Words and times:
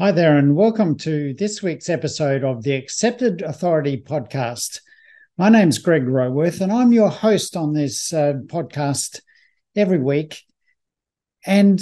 Hi 0.00 0.10
there, 0.10 0.36
and 0.36 0.56
welcome 0.56 0.98
to 0.98 1.34
this 1.34 1.62
week's 1.62 1.88
episode 1.88 2.42
of 2.42 2.64
the 2.64 2.74
Accepted 2.74 3.42
Authority 3.42 3.96
podcast. 3.96 4.80
My 5.38 5.48
name's 5.48 5.78
Greg 5.78 6.08
Roworth, 6.08 6.60
and 6.60 6.72
I'm 6.72 6.92
your 6.92 7.10
host 7.10 7.56
on 7.56 7.74
this 7.74 8.12
uh, 8.12 8.32
podcast 8.46 9.20
every 9.76 10.00
week. 10.00 10.42
And 11.46 11.80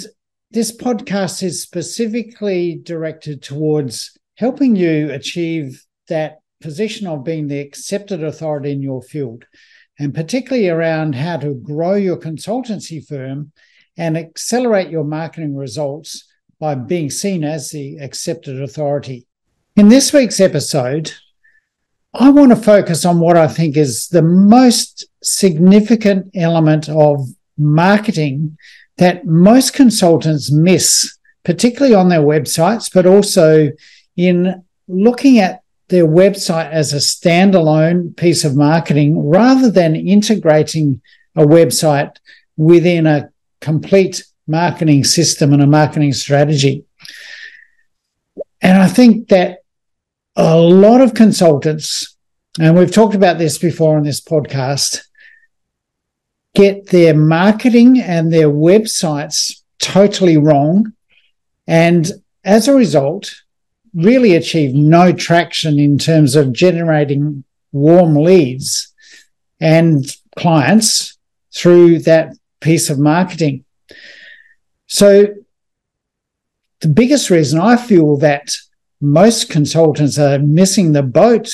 this 0.51 0.77
podcast 0.77 1.43
is 1.43 1.63
specifically 1.63 2.79
directed 2.83 3.43
towards 3.43 4.15
helping 4.35 4.77
you 4.77 5.11
achieve 5.11 5.83
that 6.09 6.41
position 6.61 7.07
of 7.07 7.25
being 7.25 7.49
the 7.49 7.61
accepted 7.61 8.23
authority 8.23 8.73
in 8.73 8.83
your 8.83 9.01
field, 9.01 9.47
and 9.99 10.15
particularly 10.15 10.69
around 10.69 11.15
how 11.15 11.39
to 11.39 11.55
grow 11.55 11.95
your 11.95 12.19
consultancy 12.19 13.03
firm 13.03 13.53
and 13.97 14.19
accelerate 14.19 14.91
your 14.91 15.05
marketing 15.05 15.57
results 15.57 16.29
by 16.63 16.77
being 16.77 17.11
seen 17.11 17.43
as 17.43 17.71
the 17.71 17.97
accepted 17.97 18.63
authority. 18.63 19.27
In 19.75 19.89
this 19.89 20.13
week's 20.13 20.39
episode, 20.39 21.11
I 22.15 22.31
want 22.31 22.51
to 22.51 22.57
focus 22.57 23.05
on 23.05 23.19
what 23.19 23.37
I 23.37 23.49
think 23.49 23.77
is 23.77 24.07
the 24.07 24.23
most 24.23 25.05
significant 25.25 26.31
element 26.37 26.89
of 26.89 27.27
marketing 27.59 28.57
that 28.99 29.27
most 29.27 29.75
consultants 29.75 30.53
miss, 30.53 31.19
particularly 31.43 31.97
on 31.97 32.11
their 32.11 32.21
websites, 32.21 32.89
but 32.95 33.07
also 33.07 33.73
in 34.17 34.63
looking 34.87 35.41
at 35.41 35.65
their 35.89 36.07
website 36.07 36.71
as 36.71 36.93
a 36.93 36.99
standalone 36.99 38.17
piece 38.17 38.45
of 38.45 38.55
marketing 38.55 39.29
rather 39.29 39.69
than 39.69 39.97
integrating 39.97 41.01
a 41.35 41.43
website 41.45 42.19
within 42.57 43.09
a 43.09 43.31
complete 43.61 44.23
marketing 44.47 45.05
system 45.05 45.53
and 45.53 45.63
a 45.63 45.67
marketing 45.67 46.13
strategy. 46.13 46.85
And 48.61 48.79
I 48.79 48.89
think 48.89 49.29
that 49.29 49.59
a 50.37 50.57
lot 50.57 51.01
of 51.01 51.15
consultants, 51.15 52.17
and 52.59 52.77
we've 52.77 52.93
talked 52.93 53.15
about 53.15 53.39
this 53.39 53.59
before 53.59 53.97
on 53.97 54.05
this 54.05 54.21
podcast, 54.21 55.03
get 56.55 56.87
their 56.89 57.15
marketing 57.15 58.01
and 58.01 58.33
their 58.33 58.49
websites 58.49 59.63
totally 59.79 60.37
wrong. 60.37 60.93
And 61.67 62.11
as 62.45 62.69
a 62.69 62.75
result, 62.75 63.35
really 63.95 64.35
achieve 64.35 64.75
no 64.75 65.13
traction 65.13 65.79
in 65.79 65.99
terms 65.99 66.35
of 66.35 66.53
generating 66.53 67.45
warm 67.73 68.15
leads 68.15 68.93
and 69.61 70.05
clients 70.37 71.19
through 71.55 72.01
that 72.01 72.35
piece 72.61 72.91
of 72.91 72.99
marketing. 72.99 73.65
So, 74.93 75.27
the 76.83 76.89
biggest 76.89 77.31
reason 77.31 77.59
I 77.59 77.79
feel 77.79 78.19
that 78.19 78.55
most 79.01 79.49
consultants 79.49 80.19
are 80.19 80.39
missing 80.39 80.93
the 80.93 81.03
boat 81.03 81.51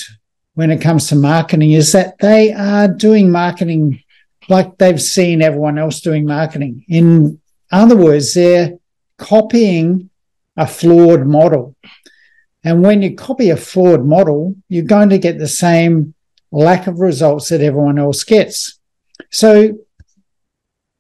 when 0.55 0.73
it 0.73 0.81
comes 0.81 1.07
to 1.07 1.15
marketing 1.15 1.71
is 1.71 1.93
that 1.93 2.19
they 2.19 2.53
are 2.53 2.89
doing 2.89 3.31
marketing 3.31 4.03
like 4.49 4.77
they've 4.79 5.01
seen 5.01 5.41
everyone 5.41 5.79
else 5.79 6.01
doing 6.01 6.27
marketing. 6.27 6.85
In 6.89 7.41
other 7.71 7.95
words, 7.95 8.35
they're 8.35 8.77
copying 9.19 10.11
a 10.57 10.67
flawed 10.67 11.25
model. 11.25 11.77
And 12.65 12.83
when 12.83 13.03
you 13.03 13.15
copy 13.15 13.51
a 13.51 13.57
flawed 13.57 14.05
model, 14.05 14.57
you're 14.69 14.83
going 14.83 15.11
to 15.11 15.19
get 15.19 15.39
the 15.39 15.47
same 15.47 16.13
lack 16.51 16.89
of 16.89 16.99
results 16.99 17.51
that 17.51 17.61
everyone 17.61 18.01
else 18.01 18.25
gets. 18.25 18.81
So 19.31 19.79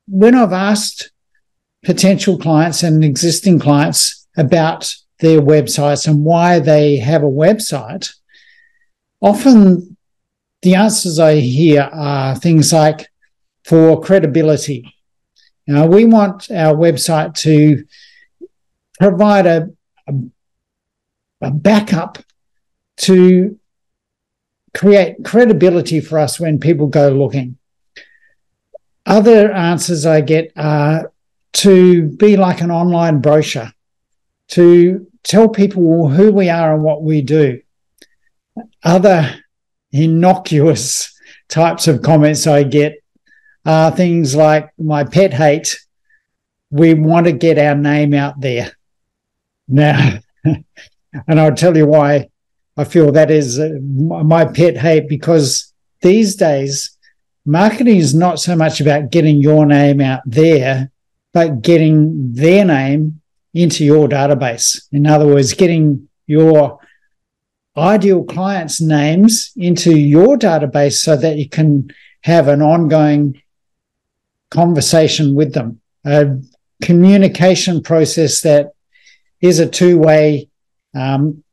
when 0.07 0.37
I've 0.37 0.53
asked 0.53 1.11
potential 1.85 2.39
clients 2.39 2.83
and 2.83 3.05
existing 3.05 3.59
clients 3.59 4.27
about 4.37 4.95
their 5.21 5.41
websites 5.41 6.07
and 6.07 6.25
why 6.25 6.59
they 6.59 6.97
have 6.97 7.23
a 7.23 7.27
website, 7.27 8.15
often 9.21 9.97
the 10.63 10.75
answers 10.75 11.19
I 11.19 11.37
hear 11.37 11.83
are 11.83 12.35
things 12.35 12.73
like 12.73 13.09
for 13.65 14.01
credibility. 14.01 14.95
Know, 15.67 15.87
we 15.87 16.07
want 16.07 16.51
our 16.51 16.75
website 16.75 17.35
to 17.43 17.85
provide 18.99 19.47
a, 19.47 19.69
a, 20.07 20.15
a 21.43 21.51
backup 21.51 22.19
to 22.99 23.59
create 24.75 25.25
credibility 25.25 26.01
for 26.01 26.19
us 26.19 26.41
when 26.41 26.59
people 26.59 26.87
go 26.87 27.11
looking. 27.11 27.59
Other 29.05 29.53
answers 29.53 30.07
I 30.07 30.23
get 30.23 30.53
are 30.57 31.13
to 31.55 32.09
be 32.09 32.37
like 32.37 32.61
an 32.61 32.71
online 32.71 33.21
brochure, 33.21 33.73
to 34.49 35.07
tell 35.23 35.49
people 35.49 36.09
who 36.09 36.33
we 36.33 36.49
are 36.49 36.75
and 36.75 36.83
what 36.83 37.03
we 37.03 37.23
do. 37.23 37.61
Other 38.83 39.35
innocuous 39.93 41.15
types 41.49 41.89
of 41.89 42.03
comments 42.03 42.47
I 42.47 42.63
get 42.63 43.03
are 43.65 43.91
things 43.91 44.35
like 44.35 44.71
my 44.79 45.05
pet 45.05 45.33
hate. 45.33 45.79
We 46.71 46.95
want 46.95 47.27
to 47.27 47.33
get 47.33 47.59
our 47.59 47.75
name 47.75 48.15
out 48.15 48.41
there. 48.41 48.73
Now, 49.67 50.19
and 50.45 51.41
I'll 51.41 51.55
tell 51.55 51.77
you 51.77 51.87
why 51.87 52.29
I 52.77 52.85
feel 52.85 53.13
that 53.13 53.31
is 53.31 53.59
uh, 53.59 53.71
my 53.83 54.45
pet 54.45 54.77
hate 54.77 55.09
because 55.09 55.73
these 56.01 56.37
days, 56.37 56.97
marketing 57.45 57.97
is 57.97 58.15
not 58.15 58.39
so 58.39 58.55
much 58.55 58.81
about 58.81 59.11
getting 59.11 59.43
your 59.43 59.67
name 59.67 60.01
out 60.01 60.21
there 60.25 60.91
but 61.39 61.63
getting 61.63 62.33
their 62.33 62.65
name 62.65 63.21
into 63.55 63.85
your 63.85 64.09
database. 64.09 64.83
In 64.91 65.07
other 65.07 65.25
words, 65.25 65.53
getting 65.53 66.09
your 66.27 66.81
ideal 67.77 68.25
clients' 68.25 68.81
names 68.81 69.53
into 69.57 69.97
your 69.97 70.37
database 70.37 70.95
so 70.95 71.15
that 71.15 71.37
you 71.39 71.49
can 71.49 71.91
have 72.23 72.49
an 72.49 72.61
ongoing 72.61 73.41
conversation 74.51 75.37
with 75.37 75.55
them, 75.55 75.81
a 76.05 76.41
communication 76.83 77.85
process 77.85 78.41
that 78.41 78.73
is 79.41 79.61
a 79.61 79.69
two-way, 79.69 80.49
um, 80.93 81.45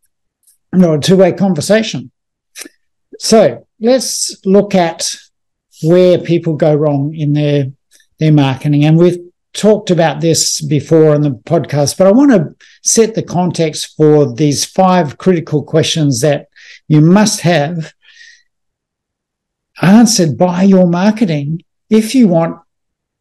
no, 0.73 0.95
a 0.95 0.99
two-way 0.99 1.31
conversation. 1.31 2.09
So 3.19 3.67
let's 3.79 4.35
look 4.45 4.73
at 4.73 5.15
where 5.83 6.17
people 6.17 6.55
go 6.55 6.73
wrong 6.73 7.13
in 7.13 7.33
their 7.33 7.71
their 8.17 8.31
marketing, 8.31 8.83
and 8.85 8.97
we've 8.97 9.19
talked 9.55 9.89
about 9.89 10.21
this 10.21 10.61
before 10.61 11.15
in 11.15 11.21
the 11.21 11.31
podcast, 11.31 11.97
but 11.97 12.07
I 12.07 12.11
want 12.11 12.31
to 12.31 12.53
set 12.83 13.15
the 13.15 13.23
context 13.23 13.95
for 13.95 14.31
these 14.31 14.65
five 14.65 15.17
critical 15.17 15.63
questions 15.63 16.21
that 16.21 16.49
you 16.87 17.01
must 17.01 17.41
have 17.41 17.93
answered 19.81 20.37
by 20.37 20.63
your 20.63 20.87
marketing 20.87 21.63
if 21.89 22.13
you 22.13 22.27
want 22.27 22.59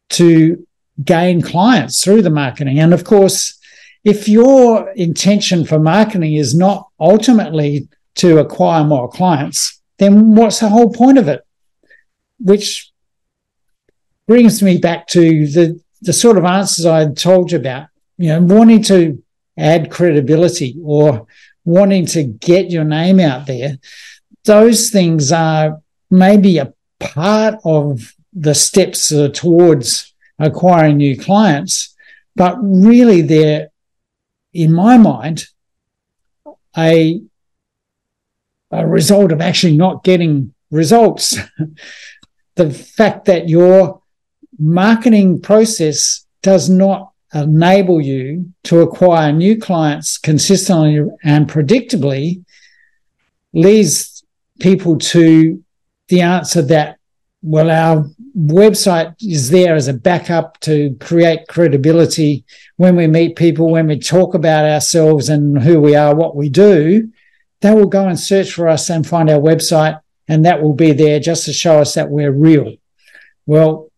to 0.09 0.67
gain 1.03 1.41
clients 1.41 2.03
through 2.03 2.21
the 2.21 2.29
marketing. 2.29 2.79
And 2.79 2.93
of 2.93 3.03
course, 3.03 3.57
if 4.03 4.27
your 4.27 4.89
intention 4.91 5.65
for 5.65 5.79
marketing 5.79 6.35
is 6.35 6.53
not 6.53 6.87
ultimately 6.99 7.87
to 8.15 8.39
acquire 8.39 8.83
more 8.83 9.09
clients, 9.09 9.81
then 9.97 10.35
what's 10.35 10.59
the 10.59 10.69
whole 10.69 10.91
point 10.91 11.17
of 11.17 11.27
it? 11.27 11.41
Which 12.39 12.91
brings 14.27 14.61
me 14.61 14.77
back 14.77 15.07
to 15.07 15.47
the 15.47 15.79
the 16.01 16.13
sort 16.13 16.37
of 16.37 16.45
answers 16.45 16.85
I 16.85 16.99
had 16.99 17.17
told 17.17 17.51
you 17.51 17.57
about, 17.57 17.87
you 18.17 18.29
know, 18.29 18.41
wanting 18.41 18.83
to 18.83 19.23
add 19.57 19.91
credibility 19.91 20.77
or 20.83 21.27
wanting 21.63 22.05
to 22.05 22.23
get 22.23 22.69
your 22.69 22.83
name 22.83 23.19
out 23.19 23.47
there, 23.47 23.77
those 24.43 24.89
things 24.89 25.31
are 25.31 25.81
maybe 26.11 26.57
a 26.57 26.73
part 26.99 27.55
of 27.65 28.13
the 28.33 28.53
steps 28.53 29.11
towards 29.33 30.13
acquiring 30.37 30.97
new 30.97 31.17
clients, 31.17 31.95
but 32.35 32.57
really 32.61 33.21
they're, 33.21 33.69
in 34.53 34.71
my 34.73 34.97
mind, 34.97 35.47
a, 36.77 37.21
a 38.71 38.85
result 38.85 39.31
of 39.31 39.41
actually 39.41 39.77
not 39.77 40.03
getting 40.03 40.53
results. 40.71 41.37
the 42.55 42.69
fact 42.71 43.25
that 43.25 43.49
you're 43.49 44.01
marketing 44.57 45.41
process 45.41 46.25
does 46.41 46.69
not 46.69 47.11
enable 47.33 47.99
you 47.99 48.53
to 48.63 48.79
acquire 48.79 49.31
new 49.31 49.57
clients 49.57 50.17
consistently 50.17 51.05
and 51.23 51.49
predictably 51.49 52.43
leads 53.53 54.23
people 54.59 54.97
to 54.97 55.61
the 56.07 56.21
answer 56.21 56.61
that 56.61 56.97
well 57.41 57.69
our 57.69 58.05
website 58.37 59.13
is 59.21 59.49
there 59.49 59.75
as 59.75 59.87
a 59.87 59.93
backup 59.93 60.59
to 60.59 60.95
create 60.99 61.47
credibility 61.47 62.45
when 62.77 62.95
we 62.95 63.07
meet 63.07 63.35
people 63.35 63.71
when 63.71 63.87
we 63.87 63.99
talk 63.99 64.33
about 64.33 64.65
ourselves 64.65 65.29
and 65.29 65.61
who 65.61 65.79
we 65.79 65.95
are 65.95 66.15
what 66.15 66.35
we 66.35 66.49
do. 66.49 67.09
They 67.61 67.73
will 67.73 67.87
go 67.87 68.07
and 68.07 68.19
search 68.19 68.51
for 68.51 68.67
us 68.67 68.89
and 68.89 69.07
find 69.07 69.29
our 69.29 69.39
website 69.39 69.99
and 70.27 70.45
that 70.45 70.61
will 70.61 70.73
be 70.73 70.91
there 70.91 71.19
just 71.19 71.45
to 71.45 71.53
show 71.53 71.79
us 71.79 71.93
that 71.95 72.09
we're 72.09 72.31
real. 72.31 72.75
Well 73.45 73.91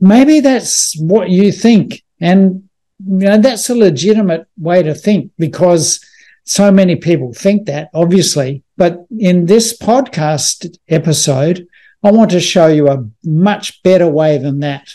maybe 0.00 0.40
that's 0.40 0.98
what 0.98 1.30
you 1.30 1.52
think. 1.52 2.02
And 2.20 2.68
you 3.06 3.28
know, 3.28 3.38
that's 3.38 3.70
a 3.70 3.74
legitimate 3.74 4.46
way 4.58 4.82
to 4.82 4.94
think 4.94 5.32
because 5.38 6.04
so 6.44 6.70
many 6.70 6.96
people 6.96 7.32
think 7.32 7.66
that, 7.66 7.90
obviously. 7.94 8.62
But 8.76 9.06
in 9.18 9.46
this 9.46 9.76
podcast 9.76 10.76
episode, 10.88 11.66
I 12.02 12.10
want 12.10 12.30
to 12.32 12.40
show 12.40 12.66
you 12.66 12.88
a 12.88 13.06
much 13.24 13.82
better 13.82 14.08
way 14.08 14.38
than 14.38 14.60
that. 14.60 14.94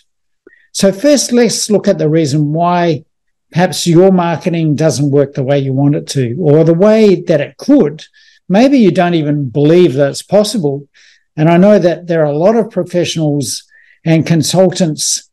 So, 0.71 0.91
first, 0.91 1.31
let's 1.31 1.69
look 1.69 1.87
at 1.87 1.97
the 1.97 2.09
reason 2.09 2.51
why 2.51 3.05
perhaps 3.51 3.87
your 3.87 4.11
marketing 4.11 4.75
doesn't 4.75 5.11
work 5.11 5.33
the 5.33 5.43
way 5.43 5.59
you 5.59 5.71
want 5.71 5.95
it 5.95 6.07
to, 6.09 6.35
or 6.39 6.63
the 6.63 6.73
way 6.73 7.21
that 7.21 7.41
it 7.41 7.57
could. 7.57 8.03
Maybe 8.49 8.77
you 8.79 8.91
don't 8.91 9.13
even 9.13 9.49
believe 9.49 9.93
that 9.93 10.09
it's 10.09 10.21
possible. 10.21 10.87
And 11.37 11.49
I 11.49 11.57
know 11.57 11.79
that 11.79 12.07
there 12.07 12.21
are 12.21 12.31
a 12.31 12.37
lot 12.37 12.55
of 12.55 12.71
professionals 12.71 13.63
and 14.05 14.25
consultants 14.25 15.29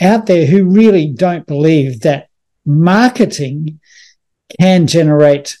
out 0.00 0.26
there 0.26 0.46
who 0.46 0.64
really 0.64 1.08
don't 1.08 1.46
believe 1.46 2.00
that 2.00 2.28
marketing 2.66 3.80
can 4.60 4.86
generate 4.86 5.56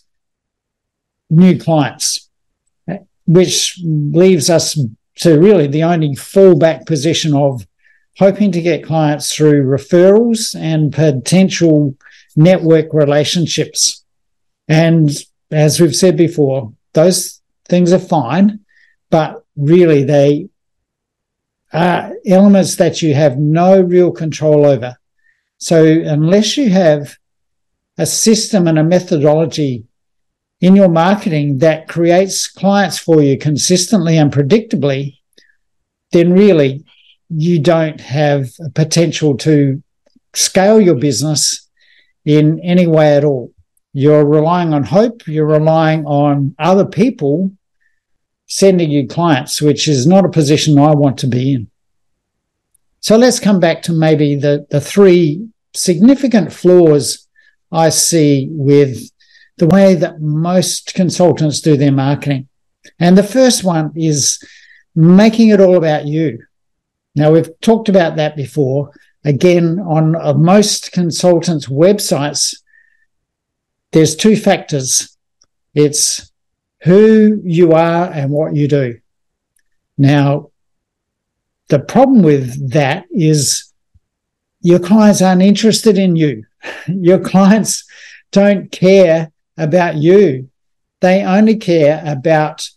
new 1.30 1.58
clients, 1.58 2.28
which 3.26 3.80
leaves 3.82 4.50
us 4.50 4.78
to 5.16 5.38
really 5.38 5.66
the 5.66 5.82
only 5.82 6.14
fallback 6.14 6.86
position 6.86 7.34
of 7.34 7.66
hoping 8.18 8.52
to 8.52 8.60
get 8.60 8.84
clients 8.84 9.34
through 9.34 9.64
referrals 9.64 10.54
and 10.54 10.92
potential 10.92 11.96
network 12.36 12.92
relationships. 12.92 14.04
And 14.68 15.10
as 15.50 15.80
we've 15.80 15.96
said 15.96 16.16
before, 16.16 16.72
those 16.92 17.40
things 17.68 17.92
are 17.92 17.98
fine, 17.98 18.60
but 19.10 19.44
really 19.56 20.04
they 20.04 20.49
Uh, 21.72 21.78
are 21.78 22.12
elements 22.26 22.76
that 22.76 23.00
you 23.00 23.14
have 23.14 23.38
no 23.38 23.80
real 23.80 24.10
control 24.10 24.66
over. 24.66 24.96
So 25.58 25.84
unless 25.84 26.56
you 26.56 26.70
have 26.70 27.16
a 27.96 28.06
system 28.06 28.66
and 28.66 28.78
a 28.78 28.84
methodology 28.84 29.84
in 30.60 30.74
your 30.74 30.88
marketing 30.88 31.58
that 31.58 31.86
creates 31.86 32.48
clients 32.48 32.98
for 32.98 33.22
you 33.22 33.38
consistently 33.38 34.18
and 34.18 34.32
predictably, 34.32 35.18
then 36.12 36.32
really 36.32 36.84
you 37.28 37.60
don't 37.60 38.00
have 38.00 38.48
a 38.64 38.70
potential 38.70 39.36
to 39.36 39.82
scale 40.34 40.80
your 40.80 40.96
business 40.96 41.68
in 42.24 42.60
any 42.60 42.86
way 42.86 43.16
at 43.16 43.24
all. 43.24 43.52
You're 43.92 44.24
relying 44.24 44.74
on 44.74 44.84
hope, 44.84 45.26
you're 45.26 45.46
relying 45.46 46.04
on 46.06 46.54
other 46.58 46.84
people 46.84 47.52
sending 48.50 48.90
you 48.90 49.06
clients, 49.06 49.62
which 49.62 49.86
is 49.86 50.08
not 50.08 50.24
a 50.24 50.28
position 50.28 50.76
I 50.76 50.92
want 50.92 51.16
to 51.18 51.28
be 51.28 51.54
in. 51.54 51.70
So 52.98 53.16
let's 53.16 53.38
come 53.38 53.60
back 53.60 53.80
to 53.82 53.92
maybe 53.92 54.34
the, 54.34 54.66
the 54.70 54.80
three 54.80 55.48
significant 55.72 56.52
flaws 56.52 57.28
I 57.70 57.90
see 57.90 58.48
with 58.50 59.08
the 59.58 59.68
way 59.68 59.94
that 59.94 60.20
most 60.20 60.94
consultants 60.94 61.60
do 61.60 61.76
their 61.76 61.92
marketing. 61.92 62.48
And 62.98 63.16
the 63.16 63.22
first 63.22 63.62
one 63.62 63.92
is 63.94 64.42
making 64.96 65.50
it 65.50 65.60
all 65.60 65.76
about 65.76 66.06
you. 66.06 66.44
Now, 67.14 67.30
we've 67.30 67.50
talked 67.60 67.88
about 67.88 68.16
that 68.16 68.34
before. 68.34 68.90
Again, 69.24 69.78
on 69.78 70.42
most 70.42 70.90
consultants' 70.90 71.66
websites, 71.66 72.56
there's 73.92 74.16
two 74.16 74.34
factors 74.34 75.16
it's 75.72 76.29
who 76.82 77.40
you 77.44 77.72
are 77.72 78.10
and 78.10 78.30
what 78.30 78.54
you 78.54 78.68
do. 78.68 78.98
Now, 79.98 80.50
the 81.68 81.78
problem 81.78 82.22
with 82.22 82.72
that 82.72 83.04
is 83.10 83.72
your 84.60 84.78
clients 84.78 85.22
aren't 85.22 85.42
interested 85.42 85.98
in 85.98 86.16
you. 86.16 86.44
Your 86.88 87.18
clients 87.18 87.84
don't 88.32 88.70
care 88.70 89.32
about 89.56 89.96
you. 89.96 90.50
They 91.00 91.22
only 91.22 91.56
care 91.56 92.02
about 92.04 92.68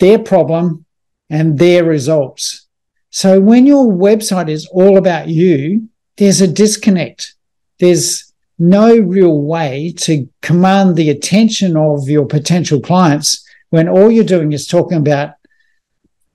their 0.00 0.18
problem 0.18 0.84
and 1.30 1.58
their 1.58 1.84
results. 1.84 2.66
So 3.10 3.40
when 3.40 3.66
your 3.66 3.86
website 3.86 4.48
is 4.48 4.66
all 4.66 4.98
about 4.98 5.28
you, 5.28 5.88
there's 6.16 6.40
a 6.40 6.48
disconnect. 6.48 7.34
There's 7.78 8.25
no 8.58 8.96
real 8.98 9.40
way 9.40 9.92
to 9.98 10.28
command 10.42 10.96
the 10.96 11.10
attention 11.10 11.76
of 11.76 12.08
your 12.08 12.26
potential 12.26 12.80
clients 12.80 13.44
when 13.70 13.88
all 13.88 14.10
you're 14.10 14.24
doing 14.24 14.52
is 14.52 14.66
talking 14.66 14.98
about 14.98 15.30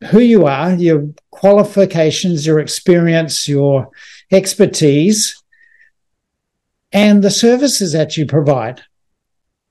who 0.09 0.19
you 0.19 0.45
are, 0.45 0.73
your 0.73 1.07
qualifications, 1.31 2.45
your 2.45 2.59
experience, 2.59 3.47
your 3.47 3.89
expertise, 4.31 5.41
and 6.91 7.23
the 7.23 7.31
services 7.31 7.93
that 7.93 8.17
you 8.17 8.25
provide. 8.25 8.81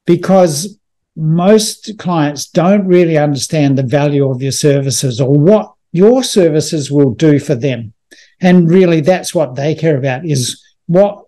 Because 0.06 0.78
most 1.16 1.98
clients 1.98 2.46
don't 2.46 2.86
really 2.86 3.18
understand 3.18 3.76
the 3.76 3.82
value 3.82 4.28
of 4.30 4.42
your 4.42 4.52
services 4.52 5.20
or 5.20 5.38
what 5.38 5.72
your 5.92 6.22
services 6.22 6.90
will 6.90 7.12
do 7.12 7.38
for 7.38 7.54
them. 7.54 7.92
And 8.40 8.70
really, 8.70 9.00
that's 9.00 9.34
what 9.34 9.56
they 9.56 9.74
care 9.74 9.98
about 9.98 10.24
is 10.24 10.64
what 10.86 11.24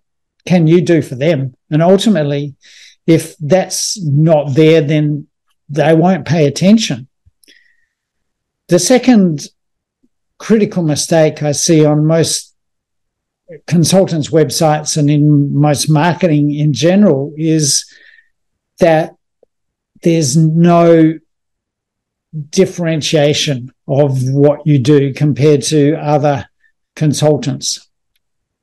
can 0.47 0.67
you 0.67 0.81
do 0.81 1.03
for 1.03 1.15
them? 1.15 1.55
And 1.71 1.83
ultimately, 1.83 2.55
if 3.07 3.37
that's 3.39 4.01
not 4.03 4.55
there, 4.55 4.81
then 4.81 5.27
they 5.69 5.95
won't 5.95 6.27
pay 6.27 6.47
attention. 6.47 7.09
The 8.69 8.79
second 8.79 9.49
critical 10.39 10.83
mistake 10.83 11.43
I 11.43 11.53
see 11.53 11.85
on 11.85 12.07
most 12.07 12.55
consultants' 13.67 14.31
websites 14.31 14.97
and 14.97 15.11
in 15.11 15.55
most 15.55 15.89
marketing 15.89 16.55
in 16.55 16.73
general 16.73 17.33
is 17.37 17.85
that 18.79 19.15
there's 20.03 20.37
no 20.37 21.19
differentiation 22.51 23.73
of 23.87 24.23
what 24.31 24.67
you 24.67 24.79
do 24.79 25.13
compared 25.13 25.63
to 25.63 25.95
other 25.95 26.49
consultants. 26.97 27.89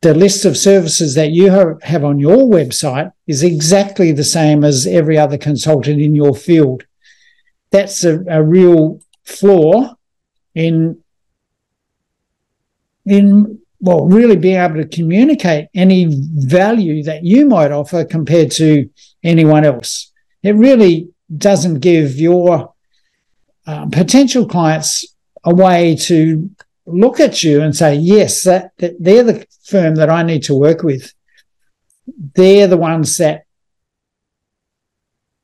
The 0.01 0.13
list 0.13 0.45
of 0.45 0.57
services 0.57 1.15
that 1.15 1.31
you 1.31 1.51
have 1.83 2.03
on 2.05 2.19
your 2.19 2.37
website 2.37 3.11
is 3.27 3.43
exactly 3.43 4.11
the 4.11 4.23
same 4.23 4.63
as 4.63 4.87
every 4.87 5.17
other 5.17 5.37
consultant 5.37 6.01
in 6.01 6.15
your 6.15 6.35
field. 6.35 6.83
That's 7.71 8.03
a, 8.05 8.23
a 8.29 8.41
real 8.41 9.01
flaw 9.23 9.95
in 10.55 11.01
in 13.05 13.59
well 13.79 14.05
really 14.05 14.35
being 14.35 14.57
able 14.57 14.75
to 14.75 14.87
communicate 14.87 15.67
any 15.73 16.07
value 16.09 17.03
that 17.03 17.23
you 17.23 17.45
might 17.45 17.71
offer 17.71 18.03
compared 18.03 18.51
to 18.51 18.89
anyone 19.23 19.63
else 19.63 20.11
it 20.43 20.55
really 20.55 21.09
doesn't 21.37 21.79
give 21.79 22.15
your 22.15 22.73
uh, 23.67 23.85
potential 23.87 24.47
clients 24.47 25.05
a 25.43 25.53
way 25.53 25.95
to 25.95 26.49
look 26.91 27.19
at 27.19 27.43
you 27.43 27.61
and 27.61 27.75
say 27.75 27.95
yes 27.95 28.43
that, 28.43 28.71
that 28.77 28.95
they're 28.99 29.23
the 29.23 29.45
firm 29.63 29.95
that 29.95 30.09
i 30.09 30.23
need 30.23 30.43
to 30.43 30.53
work 30.53 30.83
with 30.83 31.13
they're 32.35 32.67
the 32.67 32.77
ones 32.77 33.17
that 33.17 33.43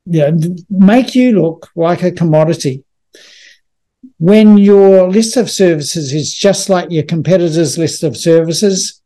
you 0.04 0.20
know, 0.20 0.54
make 0.70 1.14
you 1.14 1.40
look 1.40 1.70
like 1.74 2.02
a 2.02 2.12
commodity 2.12 2.84
when 4.18 4.56
your 4.56 5.10
list 5.10 5.36
of 5.36 5.50
services 5.50 6.12
is 6.12 6.32
just 6.32 6.68
like 6.68 6.90
your 6.90 7.02
competitors' 7.02 7.78
list 7.78 8.02
of 8.02 8.16
services, 8.16 9.02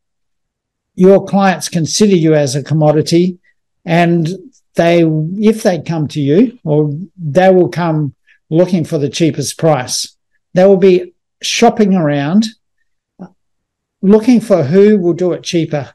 your 0.94 1.25
clients 1.25 1.68
consider 1.68 2.14
you 2.14 2.35
as 2.35 2.54
a 2.54 2.62
commodity 2.62 3.38
and 3.85 4.28
they, 4.75 5.02
if 5.04 5.62
they 5.62 5.80
come 5.80 6.06
to 6.09 6.20
you, 6.20 6.59
or 6.64 6.92
they 7.16 7.50
will 7.52 7.68
come 7.68 8.14
looking 8.50 8.85
for 8.85 8.99
the 8.99 9.09
cheapest 9.09 9.59
price. 9.59 10.16
They 10.54 10.64
will 10.64 10.76
be 10.76 11.12
shopping 11.42 11.94
around 11.94 12.47
looking 14.02 14.40
for 14.40 14.62
who 14.62 14.99
will 14.99 15.12
do 15.12 15.32
it 15.32 15.42
cheaper. 15.42 15.94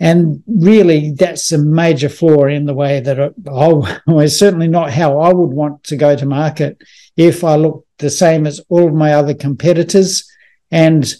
And 0.00 0.42
really, 0.46 1.12
that's 1.12 1.52
a 1.52 1.58
major 1.58 2.08
flaw 2.08 2.46
in 2.46 2.66
the 2.66 2.74
way 2.74 3.00
that 3.00 3.18
it, 3.18 3.34
oh, 3.46 3.86
certainly 4.26 4.68
not 4.68 4.90
how 4.90 5.18
I 5.20 5.32
would 5.32 5.50
want 5.50 5.84
to 5.84 5.96
go 5.96 6.16
to 6.16 6.26
market 6.26 6.82
if 7.16 7.44
I 7.44 7.56
look 7.56 7.86
the 7.98 8.10
same 8.10 8.46
as 8.46 8.60
all 8.68 8.88
of 8.88 8.94
my 8.94 9.14
other 9.14 9.34
competitors. 9.34 10.28
And 10.70 11.12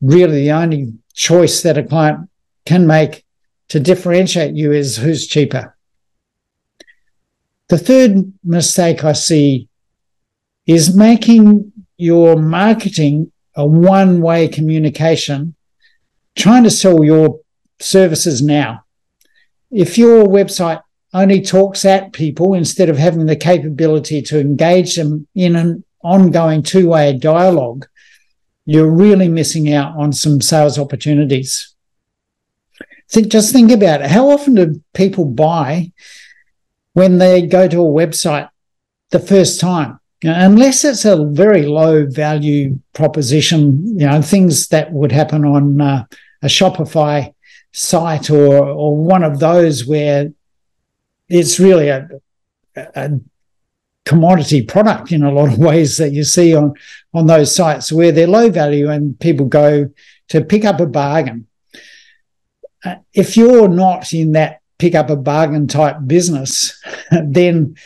really, 0.00 0.42
the 0.42 0.52
only 0.52 0.94
choice 1.14 1.62
that 1.62 1.78
a 1.78 1.82
client 1.82 2.28
can 2.66 2.86
make 2.86 3.24
to 3.68 3.80
differentiate 3.80 4.54
you 4.54 4.72
is 4.72 4.96
who's 4.96 5.26
cheaper. 5.26 5.76
The 7.68 7.78
third 7.78 8.32
mistake 8.44 9.04
I 9.04 9.12
see 9.12 9.68
is 10.66 10.94
making 10.94 11.72
your 12.00 12.36
marketing 12.36 13.32
a 13.54 13.66
one 13.66 14.20
way 14.20 14.48
communication, 14.48 15.54
trying 16.36 16.64
to 16.64 16.70
sell 16.70 17.04
your 17.04 17.40
services 17.78 18.42
now. 18.42 18.84
If 19.70 19.98
your 19.98 20.24
website 20.24 20.82
only 21.12 21.40
talks 21.42 21.84
at 21.84 22.12
people 22.12 22.54
instead 22.54 22.88
of 22.88 22.96
having 22.96 23.26
the 23.26 23.36
capability 23.36 24.22
to 24.22 24.40
engage 24.40 24.96
them 24.96 25.26
in 25.34 25.56
an 25.56 25.84
ongoing 26.02 26.62
two 26.62 26.88
way 26.88 27.16
dialogue, 27.16 27.86
you're 28.64 28.90
really 28.90 29.28
missing 29.28 29.72
out 29.72 29.96
on 29.96 30.12
some 30.12 30.40
sales 30.40 30.78
opportunities. 30.78 31.74
think, 33.10 33.28
just 33.28 33.52
think 33.52 33.70
about 33.70 34.00
it. 34.00 34.10
How 34.10 34.30
often 34.30 34.54
do 34.54 34.82
people 34.94 35.24
buy 35.24 35.92
when 36.92 37.18
they 37.18 37.46
go 37.46 37.68
to 37.68 37.80
a 37.80 37.84
website 37.84 38.48
the 39.10 39.18
first 39.18 39.60
time? 39.60 39.99
Unless 40.22 40.84
it's 40.84 41.04
a 41.04 41.24
very 41.24 41.62
low 41.62 42.06
value 42.06 42.78
proposition, 42.92 43.98
you 43.98 44.06
know, 44.06 44.20
things 44.20 44.68
that 44.68 44.92
would 44.92 45.12
happen 45.12 45.44
on 45.44 45.80
uh, 45.80 46.04
a 46.42 46.46
Shopify 46.46 47.32
site 47.72 48.30
or 48.30 48.64
or 48.64 48.96
one 48.96 49.22
of 49.22 49.38
those 49.38 49.86
where 49.86 50.32
it's 51.28 51.60
really 51.60 51.88
a, 51.88 52.08
a 52.76 53.10
commodity 54.04 54.62
product 54.62 55.12
in 55.12 55.22
a 55.22 55.32
lot 55.32 55.52
of 55.52 55.58
ways 55.68 55.96
that 55.98 56.12
you 56.12 56.24
see 56.24 56.54
on 56.54 56.74
on 57.14 57.26
those 57.26 57.54
sites 57.54 57.92
where 57.92 58.12
they're 58.12 58.26
low 58.26 58.50
value 58.50 58.90
and 58.90 59.18
people 59.20 59.46
go 59.46 59.88
to 60.28 60.44
pick 60.44 60.64
up 60.64 60.80
a 60.80 60.86
bargain. 60.86 61.46
Uh, 62.84 62.96
if 63.12 63.36
you're 63.36 63.68
not 63.68 64.12
in 64.12 64.32
that 64.32 64.60
pick 64.78 64.94
up 64.94 65.10
a 65.10 65.16
bargain 65.16 65.66
type 65.66 65.96
business, 66.06 66.82
then 67.10 67.76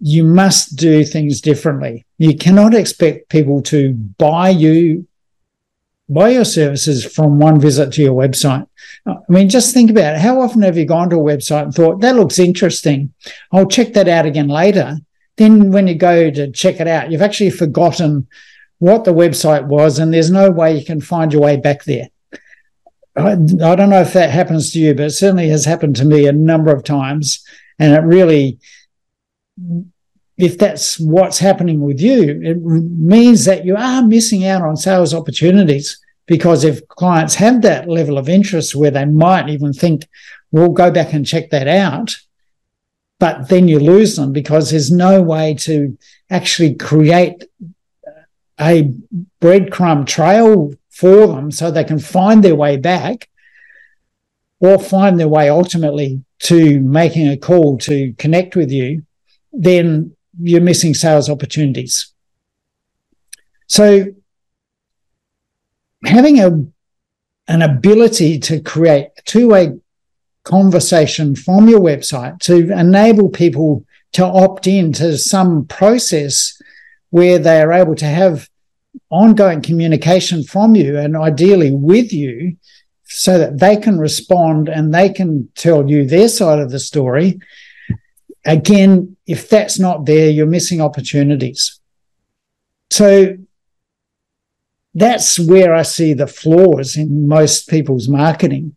you 0.00 0.24
must 0.24 0.76
do 0.76 1.04
things 1.04 1.40
differently. 1.40 2.06
You 2.18 2.36
cannot 2.36 2.74
expect 2.74 3.28
people 3.28 3.62
to 3.62 3.94
buy 3.94 4.50
you, 4.50 5.06
buy 6.08 6.30
your 6.30 6.44
services 6.44 7.04
from 7.04 7.38
one 7.38 7.60
visit 7.60 7.92
to 7.92 8.02
your 8.02 8.14
website. 8.14 8.66
I 9.06 9.16
mean, 9.28 9.48
just 9.48 9.74
think 9.74 9.90
about 9.90 10.14
it. 10.14 10.20
How 10.20 10.40
often 10.40 10.62
have 10.62 10.76
you 10.76 10.84
gone 10.84 11.10
to 11.10 11.16
a 11.16 11.18
website 11.18 11.64
and 11.64 11.74
thought, 11.74 12.00
that 12.00 12.16
looks 12.16 12.38
interesting. 12.38 13.12
I'll 13.52 13.66
check 13.66 13.92
that 13.94 14.08
out 14.08 14.26
again 14.26 14.48
later. 14.48 14.98
Then 15.36 15.70
when 15.70 15.86
you 15.86 15.94
go 15.94 16.30
to 16.30 16.50
check 16.50 16.80
it 16.80 16.88
out, 16.88 17.10
you've 17.10 17.22
actually 17.22 17.50
forgotten 17.50 18.28
what 18.78 19.04
the 19.04 19.14
website 19.14 19.66
was 19.66 19.98
and 19.98 20.14
there's 20.14 20.30
no 20.30 20.50
way 20.50 20.76
you 20.76 20.84
can 20.84 21.00
find 21.00 21.32
your 21.32 21.42
way 21.42 21.56
back 21.56 21.84
there. 21.84 22.08
I, 23.16 23.32
I 23.32 23.74
don't 23.74 23.90
know 23.90 24.00
if 24.00 24.12
that 24.12 24.30
happens 24.30 24.72
to 24.72 24.78
you, 24.78 24.94
but 24.94 25.06
it 25.06 25.10
certainly 25.10 25.48
has 25.48 25.64
happened 25.64 25.96
to 25.96 26.04
me 26.04 26.26
a 26.26 26.32
number 26.32 26.72
of 26.72 26.84
times. 26.84 27.44
And 27.80 27.92
it 27.92 28.06
really, 28.06 28.58
if 30.36 30.56
that's 30.56 30.98
what's 31.00 31.38
happening 31.38 31.80
with 31.80 32.00
you, 32.00 32.40
it 32.42 32.62
means 32.62 33.44
that 33.44 33.64
you 33.64 33.76
are 33.76 34.02
missing 34.02 34.46
out 34.46 34.62
on 34.62 34.76
sales 34.76 35.12
opportunities. 35.12 35.98
Because 36.26 36.62
if 36.62 36.86
clients 36.88 37.34
have 37.36 37.62
that 37.62 37.88
level 37.88 38.18
of 38.18 38.28
interest 38.28 38.74
where 38.74 38.90
they 38.90 39.06
might 39.06 39.48
even 39.48 39.72
think, 39.72 40.06
we'll 40.52 40.68
go 40.68 40.90
back 40.90 41.12
and 41.12 41.26
check 41.26 41.50
that 41.50 41.66
out, 41.66 42.14
but 43.18 43.48
then 43.48 43.66
you 43.66 43.78
lose 43.78 44.16
them 44.16 44.32
because 44.32 44.70
there's 44.70 44.92
no 44.92 45.22
way 45.22 45.54
to 45.54 45.98
actually 46.30 46.74
create 46.74 47.44
a 48.60 48.92
breadcrumb 49.40 50.06
trail 50.06 50.72
for 50.90 51.26
them 51.28 51.50
so 51.50 51.70
they 51.70 51.84
can 51.84 51.98
find 51.98 52.42
their 52.42 52.56
way 52.56 52.76
back 52.76 53.28
or 54.60 54.78
find 54.78 55.18
their 55.18 55.28
way 55.28 55.48
ultimately 55.48 56.22
to 56.40 56.80
making 56.80 57.28
a 57.28 57.36
call 57.36 57.78
to 57.78 58.12
connect 58.18 58.56
with 58.56 58.70
you, 58.70 59.04
then 59.52 60.16
you're 60.40 60.60
missing 60.60 60.94
sales 60.94 61.28
opportunities. 61.28 62.12
So 63.66 64.06
having 66.04 66.40
a 66.40 66.64
an 67.48 67.62
ability 67.62 68.38
to 68.38 68.60
create 68.60 69.08
a 69.16 69.22
two-way 69.24 69.72
conversation 70.44 71.34
from 71.34 71.68
your 71.68 71.80
website 71.80 72.38
to 72.40 72.70
enable 72.72 73.30
people 73.30 73.84
to 74.12 74.24
opt 74.24 74.66
in 74.66 74.92
to 74.92 75.16
some 75.16 75.66
process 75.66 76.60
where 77.10 77.38
they 77.38 77.60
are 77.60 77.72
able 77.72 77.94
to 77.94 78.04
have 78.04 78.48
ongoing 79.10 79.62
communication 79.62 80.42
from 80.42 80.74
you 80.74 80.98
and 80.98 81.16
ideally 81.16 81.70
with 81.70 82.12
you 82.12 82.56
so 83.04 83.38
that 83.38 83.58
they 83.58 83.76
can 83.76 83.98
respond 83.98 84.68
and 84.68 84.94
they 84.94 85.08
can 85.08 85.48
tell 85.54 85.88
you 85.88 86.06
their 86.06 86.28
side 86.28 86.58
of 86.58 86.70
the 86.70 86.78
story. 86.78 87.38
Again, 88.44 89.16
if 89.26 89.48
that's 89.48 89.78
not 89.78 90.06
there, 90.06 90.30
you're 90.30 90.46
missing 90.46 90.80
opportunities. 90.80 91.80
So 92.90 93.36
that's 94.94 95.38
where 95.38 95.74
I 95.74 95.82
see 95.82 96.14
the 96.14 96.26
flaws 96.26 96.96
in 96.96 97.28
most 97.28 97.68
people's 97.68 98.08
marketing. 98.08 98.76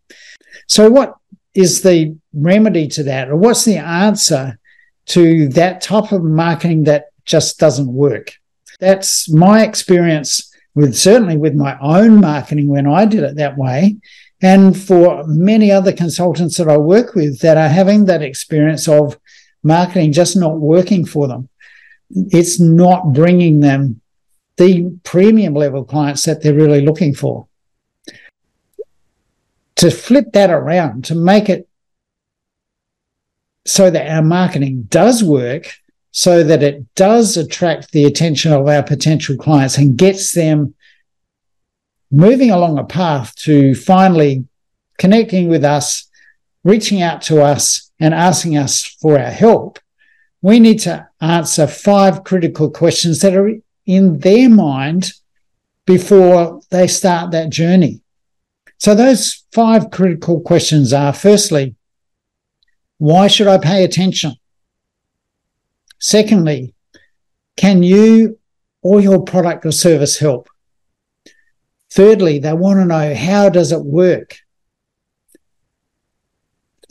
So, 0.68 0.90
what 0.90 1.14
is 1.54 1.82
the 1.82 2.16
remedy 2.32 2.88
to 2.88 3.02
that, 3.04 3.28
or 3.28 3.36
what's 3.36 3.64
the 3.64 3.78
answer 3.78 4.58
to 5.06 5.48
that 5.48 5.80
type 5.80 6.12
of 6.12 6.22
marketing 6.22 6.84
that 6.84 7.06
just 7.24 7.58
doesn't 7.58 7.92
work? 7.92 8.34
That's 8.78 9.30
my 9.30 9.62
experience 9.62 10.52
with 10.74 10.96
certainly 10.96 11.36
with 11.36 11.54
my 11.54 11.78
own 11.80 12.20
marketing 12.20 12.68
when 12.68 12.86
I 12.86 13.04
did 13.04 13.22
it 13.22 13.36
that 13.36 13.58
way. 13.58 13.96
And 14.40 14.78
for 14.78 15.24
many 15.26 15.70
other 15.70 15.92
consultants 15.92 16.56
that 16.56 16.68
I 16.68 16.76
work 16.76 17.14
with 17.14 17.40
that 17.40 17.56
are 17.56 17.68
having 17.68 18.06
that 18.06 18.22
experience 18.22 18.88
of 18.88 19.18
marketing 19.62 20.12
just 20.12 20.36
not 20.36 20.58
working 20.58 21.04
for 21.04 21.28
them. 21.28 21.48
It's 22.10 22.60
not 22.60 23.12
bringing 23.12 23.60
them 23.60 24.00
the 24.56 24.98
premium 25.02 25.54
level 25.54 25.84
clients 25.84 26.24
that 26.24 26.42
they're 26.42 26.54
really 26.54 26.82
looking 26.82 27.14
for. 27.14 27.46
To 29.76 29.90
flip 29.90 30.32
that 30.32 30.50
around, 30.50 31.06
to 31.06 31.14
make 31.14 31.48
it 31.48 31.68
so 33.64 33.90
that 33.90 34.10
our 34.10 34.22
marketing 34.22 34.84
does 34.84 35.24
work, 35.24 35.72
so 36.10 36.44
that 36.44 36.62
it 36.62 36.94
does 36.94 37.36
attract 37.36 37.92
the 37.92 38.04
attention 38.04 38.52
of 38.52 38.68
our 38.68 38.82
potential 38.82 39.36
clients 39.36 39.78
and 39.78 39.96
gets 39.96 40.32
them 40.34 40.74
moving 42.10 42.50
along 42.50 42.78
a 42.78 42.84
path 42.84 43.34
to 43.36 43.74
finally 43.74 44.46
connecting 44.98 45.48
with 45.48 45.64
us, 45.64 46.08
reaching 46.64 47.02
out 47.02 47.22
to 47.22 47.42
us, 47.42 47.90
and 48.02 48.12
asking 48.12 48.56
us 48.56 48.84
for 48.84 49.16
our 49.16 49.30
help, 49.30 49.78
we 50.42 50.58
need 50.58 50.80
to 50.80 51.06
answer 51.20 51.68
five 51.68 52.24
critical 52.24 52.68
questions 52.68 53.20
that 53.20 53.36
are 53.36 53.52
in 53.86 54.18
their 54.18 54.50
mind 54.50 55.12
before 55.86 56.60
they 56.70 56.88
start 56.88 57.30
that 57.30 57.50
journey. 57.50 58.00
So, 58.78 58.96
those 58.96 59.44
five 59.52 59.90
critical 59.92 60.40
questions 60.40 60.92
are 60.92 61.12
firstly, 61.12 61.76
why 62.98 63.28
should 63.28 63.46
I 63.46 63.58
pay 63.58 63.84
attention? 63.84 64.34
Secondly, 66.00 66.74
can 67.56 67.84
you 67.84 68.40
or 68.82 69.00
your 69.00 69.22
product 69.22 69.64
or 69.64 69.70
service 69.70 70.18
help? 70.18 70.48
Thirdly, 71.92 72.40
they 72.40 72.52
want 72.52 72.80
to 72.80 72.84
know 72.84 73.14
how 73.14 73.48
does 73.48 73.70
it 73.70 73.84
work? 73.84 74.38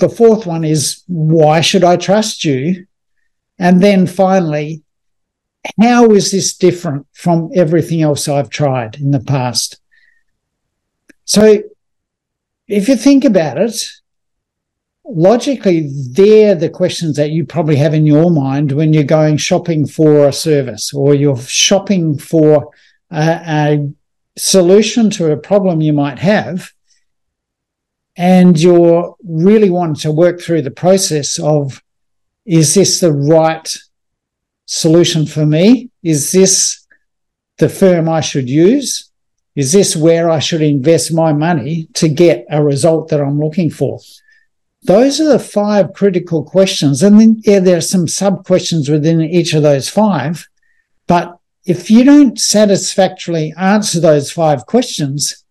The 0.01 0.09
fourth 0.09 0.47
one 0.47 0.63
is 0.63 1.03
why 1.07 1.61
should 1.61 1.83
I 1.83 1.95
trust 1.95 2.43
you? 2.43 2.87
And 3.59 3.83
then 3.83 4.07
finally, 4.07 4.81
how 5.79 6.07
is 6.07 6.31
this 6.31 6.57
different 6.57 7.05
from 7.13 7.51
everything 7.53 8.01
else 8.01 8.27
I've 8.27 8.49
tried 8.49 8.95
in 8.95 9.11
the 9.11 9.19
past? 9.19 9.79
So 11.25 11.61
if 12.67 12.89
you 12.89 12.95
think 12.95 13.23
about 13.25 13.59
it, 13.59 13.75
logically, 15.05 15.91
they're 16.13 16.55
the 16.55 16.69
questions 16.69 17.15
that 17.17 17.29
you 17.29 17.45
probably 17.45 17.75
have 17.75 17.93
in 17.93 18.07
your 18.07 18.31
mind 18.31 18.71
when 18.71 18.93
you're 18.93 19.03
going 19.03 19.37
shopping 19.37 19.85
for 19.85 20.27
a 20.27 20.33
service 20.33 20.95
or 20.95 21.13
you're 21.13 21.37
shopping 21.37 22.17
for 22.17 22.71
a, 23.11 23.21
a 23.45 23.93
solution 24.35 25.11
to 25.11 25.31
a 25.31 25.37
problem 25.37 25.79
you 25.79 25.93
might 25.93 26.17
have. 26.17 26.71
And 28.17 28.59
you're 28.59 29.15
really 29.23 29.69
wanting 29.69 29.95
to 29.95 30.11
work 30.11 30.41
through 30.41 30.63
the 30.63 30.71
process 30.71 31.39
of 31.39 31.81
is 32.45 32.73
this 32.73 32.99
the 32.99 33.13
right 33.13 33.73
solution 34.65 35.25
for 35.25 35.45
me? 35.45 35.89
Is 36.03 36.31
this 36.31 36.85
the 37.57 37.69
firm 37.69 38.09
I 38.09 38.21
should 38.21 38.49
use? 38.49 39.11
Is 39.55 39.71
this 39.73 39.95
where 39.95 40.29
I 40.29 40.39
should 40.39 40.61
invest 40.61 41.13
my 41.13 41.33
money 41.33 41.87
to 41.95 42.07
get 42.07 42.45
a 42.49 42.63
result 42.63 43.09
that 43.09 43.21
I'm 43.21 43.39
looking 43.39 43.69
for? 43.69 43.99
Those 44.83 45.19
are 45.19 45.27
the 45.27 45.39
five 45.39 45.93
critical 45.93 46.43
questions. 46.43 47.03
And 47.03 47.19
then, 47.19 47.41
yeah, 47.45 47.59
there 47.59 47.77
are 47.77 47.81
some 47.81 48.07
sub 48.07 48.45
questions 48.45 48.89
within 48.89 49.21
each 49.21 49.53
of 49.53 49.61
those 49.61 49.89
five. 49.89 50.47
But 51.05 51.37
if 51.65 51.91
you 51.91 52.03
don't 52.03 52.39
satisfactorily 52.39 53.53
answer 53.57 53.99
those 53.99 54.31
five 54.31 54.65
questions, 54.65 55.43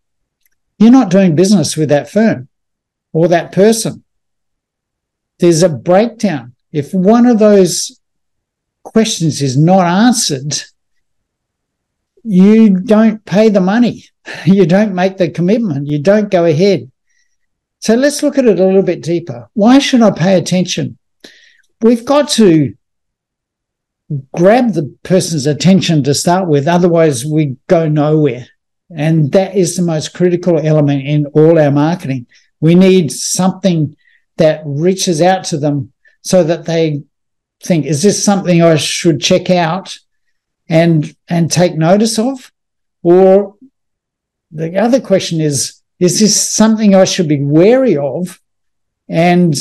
you're 0.80 0.90
not 0.90 1.10
doing 1.10 1.37
business 1.37 1.76
with 1.76 1.90
that 1.90 2.10
firm 2.10 2.49
or 3.12 3.28
that 3.28 3.52
person. 3.52 4.02
There's 5.38 5.62
a 5.62 5.68
breakdown. 5.68 6.54
If 6.72 6.94
one 6.94 7.26
of 7.26 7.38
those 7.38 8.00
questions 8.82 9.42
is 9.42 9.58
not 9.58 9.84
answered, 9.84 10.54
you 12.25 12.80
don't 12.80 13.25
pay 13.25 13.49
the 13.50 13.60
money. 13.60 14.04
You 14.44 14.64
don't 14.64 14.94
make 14.94 15.16
the 15.16 15.28
commitment. 15.30 15.88
You 15.88 15.99
don't 16.00 16.30
go 16.30 16.44
ahead. 16.44 16.92
So 17.80 17.94
let's 17.94 18.22
look 18.22 18.38
at 18.38 18.44
it 18.44 18.60
a 18.60 18.64
little 18.64 18.82
bit 18.82 19.02
deeper. 19.02 19.49
Why 19.54 19.78
should 19.80 20.02
I 20.02 20.10
pay 20.12 20.38
attention? 20.38 20.99
We've 21.80 22.04
got 22.04 22.28
to 22.30 22.75
grab 24.37 24.75
the 24.75 24.94
person's 25.02 25.46
attention 25.46 26.04
to 26.04 26.14
start 26.14 26.49
with, 26.49 26.68
otherwise, 26.68 27.25
we 27.25 27.56
go 27.66 27.88
nowhere. 27.88 28.46
And 28.94 29.30
that 29.32 29.54
is 29.54 29.76
the 29.76 29.82
most 29.82 30.14
critical 30.14 30.59
element 30.59 31.06
in 31.06 31.26
all 31.26 31.59
our 31.59 31.70
marketing. 31.70 32.26
We 32.61 32.75
need 32.75 33.12
something 33.12 33.97
that 34.37 34.62
reaches 34.64 35.23
out 35.23 35.44
to 35.44 35.59
them 35.59 35.92
so 36.23 36.42
that 36.44 36.64
they 36.64 37.02
think, 37.62 37.87
is 37.87 38.02
this 38.02 38.23
something 38.23 38.62
I 38.62 38.76
should 38.76 39.20
check 39.20 39.50
out 39.50 39.99
and 40.68 41.14
and 41.28 41.50
take 41.50 41.76
notice 41.76 42.18
of? 42.18 42.52
Or 43.02 43.56
the 44.50 44.78
other 44.78 45.00
question 45.00 45.40
is, 45.40 45.80
is 45.99 46.20
this 46.20 46.50
something 46.50 46.94
I 46.94 47.04
should 47.04 47.28
be 47.28 47.42
wary 47.42 47.97
of 47.97 48.40
and 49.09 49.54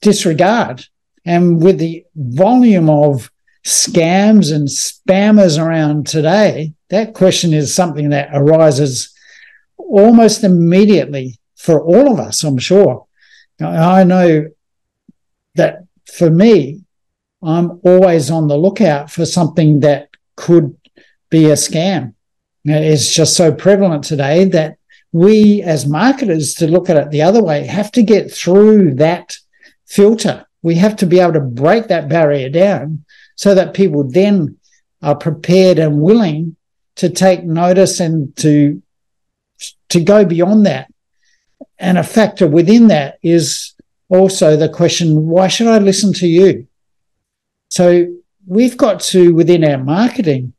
disregard? 0.00 0.86
And 1.24 1.62
with 1.62 1.78
the 1.78 2.04
volume 2.14 2.90
of 2.90 3.30
scams 3.64 4.54
and 4.54 4.68
spammers 4.68 5.62
around 5.62 6.06
today, 6.06 6.74
that 6.90 7.14
question 7.14 7.54
is 7.54 7.74
something 7.74 8.10
that 8.10 8.28
arises 8.32 9.12
almost 9.78 10.44
immediately 10.44 11.38
for 11.56 11.82
all 11.82 12.12
of 12.12 12.20
us, 12.20 12.44
I'm 12.44 12.58
sure. 12.58 13.06
I 13.60 14.04
know 14.04 14.48
that 15.54 15.86
for 16.12 16.28
me, 16.28 16.82
I'm 17.42 17.80
always 17.84 18.30
on 18.30 18.48
the 18.48 18.56
lookout 18.56 19.10
for 19.10 19.24
something 19.24 19.80
that 19.80 20.08
could 20.36 20.76
be 21.30 21.46
a 21.46 21.54
scam. 21.54 22.14
It's 22.64 23.12
just 23.14 23.36
so 23.36 23.52
prevalent 23.52 24.04
today 24.04 24.46
that 24.46 24.78
we 25.12 25.62
as 25.62 25.86
marketers 25.86 26.54
to 26.54 26.66
look 26.66 26.90
at 26.90 26.96
it 26.96 27.10
the 27.10 27.22
other 27.22 27.42
way 27.42 27.66
have 27.66 27.92
to 27.92 28.02
get 28.02 28.32
through 28.32 28.94
that 28.96 29.36
filter. 29.86 30.46
We 30.62 30.74
have 30.76 30.96
to 30.96 31.06
be 31.06 31.20
able 31.20 31.34
to 31.34 31.40
break 31.40 31.88
that 31.88 32.08
barrier 32.08 32.48
down 32.48 33.03
so 33.36 33.54
that 33.54 33.74
people 33.74 34.04
then 34.04 34.56
are 35.02 35.16
prepared 35.16 35.78
and 35.78 36.00
willing 36.00 36.56
to 36.96 37.10
take 37.10 37.44
notice 37.44 38.00
and 38.00 38.34
to 38.36 38.80
to 39.88 40.02
go 40.02 40.24
beyond 40.24 40.66
that. 40.66 40.92
And 41.78 41.98
a 41.98 42.02
factor 42.02 42.48
within 42.48 42.88
that 42.88 43.18
is 43.22 43.74
also 44.08 44.56
the 44.56 44.68
question, 44.68 45.26
why 45.26 45.48
should 45.48 45.66
I 45.66 45.78
listen 45.78 46.12
to 46.14 46.26
you? 46.26 46.66
So 47.68 48.06
we've 48.46 48.76
got 48.76 49.00
to, 49.00 49.34
within 49.34 49.64
our 49.64 49.78
marketing, 49.78 50.52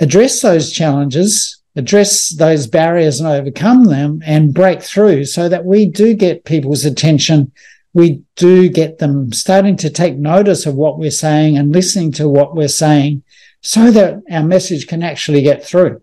address 0.00 0.42
those 0.42 0.72
challenges, 0.72 1.60
address 1.76 2.30
those 2.30 2.66
barriers 2.66 3.20
and 3.20 3.28
overcome 3.28 3.84
them 3.84 4.20
and 4.24 4.54
break 4.54 4.82
through 4.82 5.24
so 5.24 5.48
that 5.48 5.64
we 5.64 5.86
do 5.86 6.14
get 6.14 6.44
people's 6.44 6.84
attention. 6.84 7.52
We 7.96 8.24
do 8.36 8.68
get 8.68 8.98
them 8.98 9.32
starting 9.32 9.74
to 9.78 9.88
take 9.88 10.18
notice 10.18 10.66
of 10.66 10.74
what 10.74 10.98
we're 10.98 11.10
saying 11.10 11.56
and 11.56 11.72
listening 11.72 12.12
to 12.12 12.28
what 12.28 12.54
we're 12.54 12.68
saying 12.68 13.22
so 13.62 13.90
that 13.90 14.20
our 14.30 14.42
message 14.42 14.86
can 14.86 15.02
actually 15.02 15.40
get 15.40 15.64
through. 15.64 16.02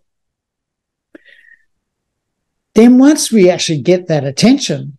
Then 2.74 2.98
once 2.98 3.32
we 3.32 3.48
actually 3.48 3.84
get 3.84 4.08
that 4.08 4.24
attention, 4.24 4.98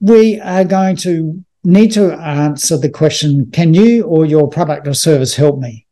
we 0.00 0.40
are 0.40 0.64
going 0.64 0.96
to 0.96 1.44
need 1.62 1.92
to 1.92 2.14
answer 2.14 2.78
the 2.78 2.88
question, 2.88 3.50
can 3.50 3.74
you 3.74 4.04
or 4.04 4.24
your 4.24 4.48
product 4.48 4.88
or 4.88 4.94
service 4.94 5.36
help 5.36 5.58
me? 5.58 5.86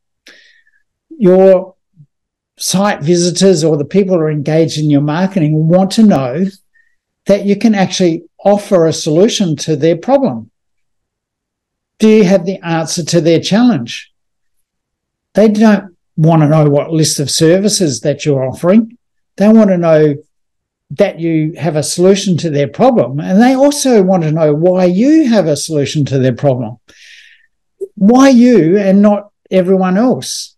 Your 1.11 1.75
site 2.57 3.03
visitors 3.03 3.63
or 3.63 3.77
the 3.77 3.85
people 3.85 4.17
who 4.17 4.23
are 4.23 4.31
engaged 4.31 4.79
in 4.79 4.89
your 4.89 5.03
marketing 5.03 5.69
want 5.69 5.91
to 5.91 6.03
know 6.03 6.47
that 7.27 7.45
you 7.45 7.55
can 7.55 7.75
actually 7.75 8.25
offer 8.47 8.87
a 8.87 8.93
solution 8.93 9.57
to 9.57 9.75
their 9.75 9.97
problem. 9.97 10.51
Do 11.99 12.09
you 12.09 12.25
have 12.25 12.47
the 12.47 12.59
answer 12.65 13.05
to 13.05 13.21
their 13.21 13.41
challenge? 13.41 14.13
They 15.35 15.49
don't 15.49 15.97
want 16.17 16.43
to 16.43 16.49
know 16.49 16.71
what 16.71 16.93
list 16.93 17.19
of 17.19 17.29
services 17.29 18.01
that 18.03 18.25
you're 18.25 18.47
offering. 18.47 18.97
They 19.37 19.49
want 19.49 19.71
to 19.71 19.77
know 19.77 20.15
that 20.91 21.19
you 21.19 21.55
have 21.59 21.75
a 21.75 21.83
solution 21.83 22.37
to 22.39 22.49
their 22.49 22.69
problem. 22.69 23.19
And 23.19 23.43
they 23.43 23.55
also 23.55 24.03
want 24.05 24.23
to 24.23 24.31
know 24.31 24.55
why 24.55 24.85
you 24.85 25.29
have 25.29 25.47
a 25.49 25.57
solution 25.57 26.05
to 26.07 26.19
their 26.21 26.35
problem. 26.35 26.77
Why 27.97 28.29
you 28.29 28.79
and 28.79 29.03
not 29.03 29.33
everyone 29.51 29.97
else? 29.97 30.57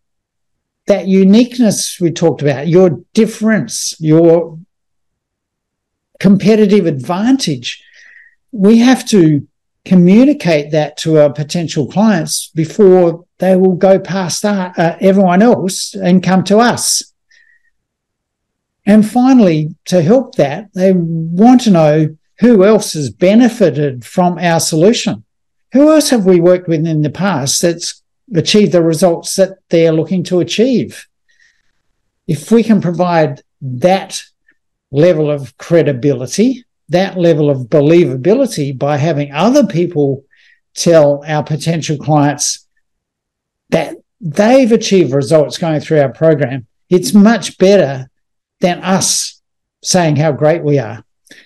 That 0.88 1.08
uniqueness 1.08 1.98
we 1.98 2.10
talked 2.10 2.42
about, 2.42 2.68
your 2.68 3.00
difference, 3.14 3.94
your 3.98 4.58
competitive 6.18 6.86
advantage. 6.86 7.82
We 8.52 8.78
have 8.78 9.06
to 9.08 9.46
communicate 9.84 10.70
that 10.72 10.96
to 10.98 11.18
our 11.18 11.32
potential 11.32 11.86
clients 11.86 12.48
before 12.54 13.24
they 13.38 13.56
will 13.56 13.74
go 13.74 13.98
past 13.98 14.44
uh, 14.44 14.72
everyone 15.00 15.42
else 15.42 15.94
and 15.94 16.22
come 16.22 16.44
to 16.44 16.58
us. 16.58 17.12
And 18.84 19.08
finally, 19.08 19.74
to 19.86 20.02
help 20.02 20.34
that, 20.36 20.72
they 20.74 20.92
want 20.92 21.62
to 21.62 21.70
know 21.70 22.16
who 22.40 22.64
else 22.64 22.94
has 22.94 23.10
benefited 23.10 24.04
from 24.04 24.38
our 24.38 24.60
solution. 24.60 25.24
Who 25.72 25.92
else 25.92 26.10
have 26.10 26.24
we 26.24 26.40
worked 26.40 26.68
with 26.68 26.86
in 26.86 27.02
the 27.02 27.10
past 27.10 27.60
that's 27.62 28.02
achieved 28.34 28.72
the 28.72 28.82
results 28.82 29.36
that 29.36 29.58
they're 29.68 29.92
looking 29.92 30.22
to 30.24 30.40
achieve? 30.40 31.06
If 32.26 32.50
we 32.50 32.62
can 32.62 32.80
provide 32.80 33.42
that 33.60 34.22
level 34.90 35.30
of 35.30 35.56
credibility, 35.58 36.64
that 36.88 37.18
level 37.18 37.50
of 37.50 37.68
believability 37.68 38.76
by 38.76 38.96
having 38.96 39.32
other 39.32 39.66
people 39.66 40.24
tell 40.74 41.22
our 41.26 41.42
potential 41.42 41.98
clients 41.98 42.66
that 43.70 43.96
they've 44.20 44.72
achieved 44.72 45.12
results 45.12 45.58
going 45.58 45.80
through 45.80 46.00
our 46.00 46.12
program, 46.12 46.66
it's 46.88 47.12
much 47.12 47.58
better 47.58 48.08
than 48.60 48.82
us 48.82 49.40
saying 49.82 50.16
how 50.16 50.32
great 50.32 50.62
we 50.62 50.78
are. 50.78 51.04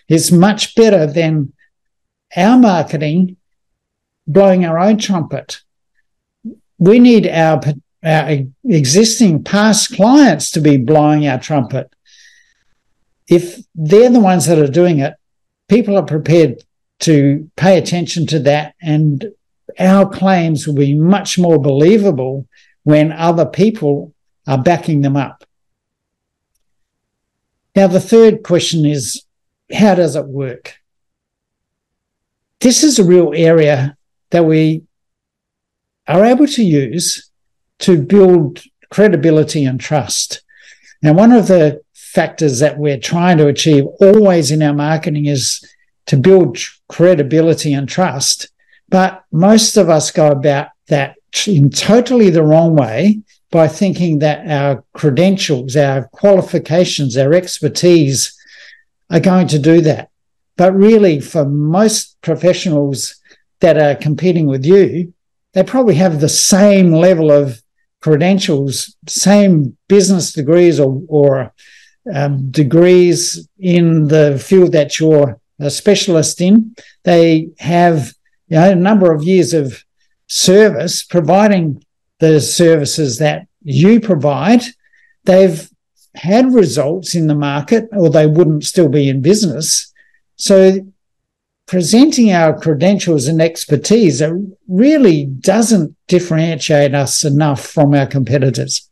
It's 0.08 0.30
much 0.30 0.74
better 0.74 1.06
than 1.06 1.52
our 2.36 2.58
marketing 2.58 3.36
blowing 4.26 4.64
our 4.64 4.78
own 4.78 4.98
trumpet. 4.98 5.60
We 6.78 6.98
need 6.98 7.26
our, 7.26 7.60
our 8.04 8.38
existing 8.64 9.44
past 9.44 9.94
clients 9.94 10.50
to 10.52 10.60
be 10.60 10.76
blowing 10.76 11.26
our 11.26 11.38
trumpet. 11.38 11.92
If 13.28 13.64
they're 13.74 14.10
the 14.10 14.20
ones 14.20 14.46
that 14.46 14.58
are 14.58 14.68
doing 14.68 14.98
it, 14.98 15.14
people 15.68 15.96
are 15.96 16.04
prepared 16.04 16.62
to 17.00 17.50
pay 17.56 17.78
attention 17.78 18.26
to 18.28 18.38
that 18.40 18.74
and 18.80 19.32
our 19.78 20.08
claims 20.08 20.66
will 20.66 20.74
be 20.74 20.94
much 20.94 21.38
more 21.38 21.58
believable 21.58 22.46
when 22.84 23.12
other 23.12 23.46
people 23.46 24.12
are 24.46 24.62
backing 24.62 25.00
them 25.00 25.16
up. 25.16 25.44
Now, 27.74 27.86
the 27.86 28.00
third 28.00 28.42
question 28.42 28.84
is 28.84 29.24
how 29.72 29.94
does 29.94 30.16
it 30.16 30.26
work? 30.26 30.74
This 32.60 32.84
is 32.84 32.98
a 32.98 33.04
real 33.04 33.32
area 33.34 33.96
that 34.30 34.44
we 34.44 34.82
are 36.06 36.24
able 36.24 36.46
to 36.46 36.62
use 36.62 37.30
to 37.80 38.02
build 38.02 38.62
credibility 38.90 39.64
and 39.64 39.80
trust. 39.80 40.42
Now, 41.02 41.14
one 41.14 41.32
of 41.32 41.48
the 41.48 41.80
factors 42.12 42.58
that 42.58 42.76
we're 42.76 42.98
trying 42.98 43.38
to 43.38 43.46
achieve 43.46 43.86
always 44.00 44.50
in 44.50 44.62
our 44.62 44.74
marketing 44.74 45.26
is 45.26 45.64
to 46.04 46.16
build 46.16 46.58
credibility 46.88 47.72
and 47.72 47.88
trust. 47.88 48.48
But 48.90 49.24
most 49.32 49.78
of 49.78 49.88
us 49.88 50.10
go 50.10 50.30
about 50.30 50.68
that 50.88 51.16
in 51.46 51.70
totally 51.70 52.28
the 52.28 52.42
wrong 52.42 52.76
way 52.76 53.20
by 53.50 53.66
thinking 53.66 54.18
that 54.18 54.46
our 54.46 54.84
credentials, 54.92 55.74
our 55.74 56.04
qualifications, 56.08 57.16
our 57.16 57.32
expertise 57.32 58.36
are 59.08 59.20
going 59.20 59.48
to 59.48 59.58
do 59.58 59.80
that. 59.80 60.10
But 60.58 60.74
really, 60.74 61.18
for 61.18 61.46
most 61.46 62.20
professionals 62.20 63.16
that 63.60 63.78
are 63.78 63.94
competing 63.94 64.46
with 64.46 64.66
you, 64.66 65.14
they 65.54 65.62
probably 65.62 65.94
have 65.94 66.20
the 66.20 66.28
same 66.28 66.92
level 66.92 67.32
of 67.32 67.62
credentials, 68.00 68.96
same 69.08 69.78
business 69.88 70.34
degrees 70.34 70.78
or, 70.78 71.00
or 71.08 71.54
um, 72.12 72.50
degrees 72.50 73.48
in 73.58 74.08
the 74.08 74.42
field 74.44 74.72
that 74.72 74.98
you're 74.98 75.38
a 75.58 75.70
specialist 75.70 76.40
in. 76.40 76.74
They 77.04 77.48
have 77.58 78.12
you 78.48 78.56
know, 78.56 78.70
a 78.70 78.74
number 78.74 79.12
of 79.12 79.22
years 79.22 79.54
of 79.54 79.84
service 80.26 81.02
providing 81.02 81.84
the 82.18 82.40
services 82.40 83.18
that 83.18 83.46
you 83.62 84.00
provide, 84.00 84.62
they've 85.24 85.68
had 86.14 86.54
results 86.54 87.14
in 87.14 87.26
the 87.26 87.34
market 87.34 87.88
or 87.92 88.10
they 88.10 88.26
wouldn't 88.26 88.64
still 88.64 88.88
be 88.88 89.08
in 89.08 89.22
business. 89.22 89.92
So 90.36 90.80
presenting 91.66 92.32
our 92.32 92.58
credentials 92.58 93.26
and 93.26 93.40
expertise 93.40 94.22
really 94.68 95.26
doesn't 95.26 95.96
differentiate 96.06 96.94
us 96.94 97.24
enough 97.24 97.64
from 97.64 97.94
our 97.94 98.06
competitors. 98.06 98.88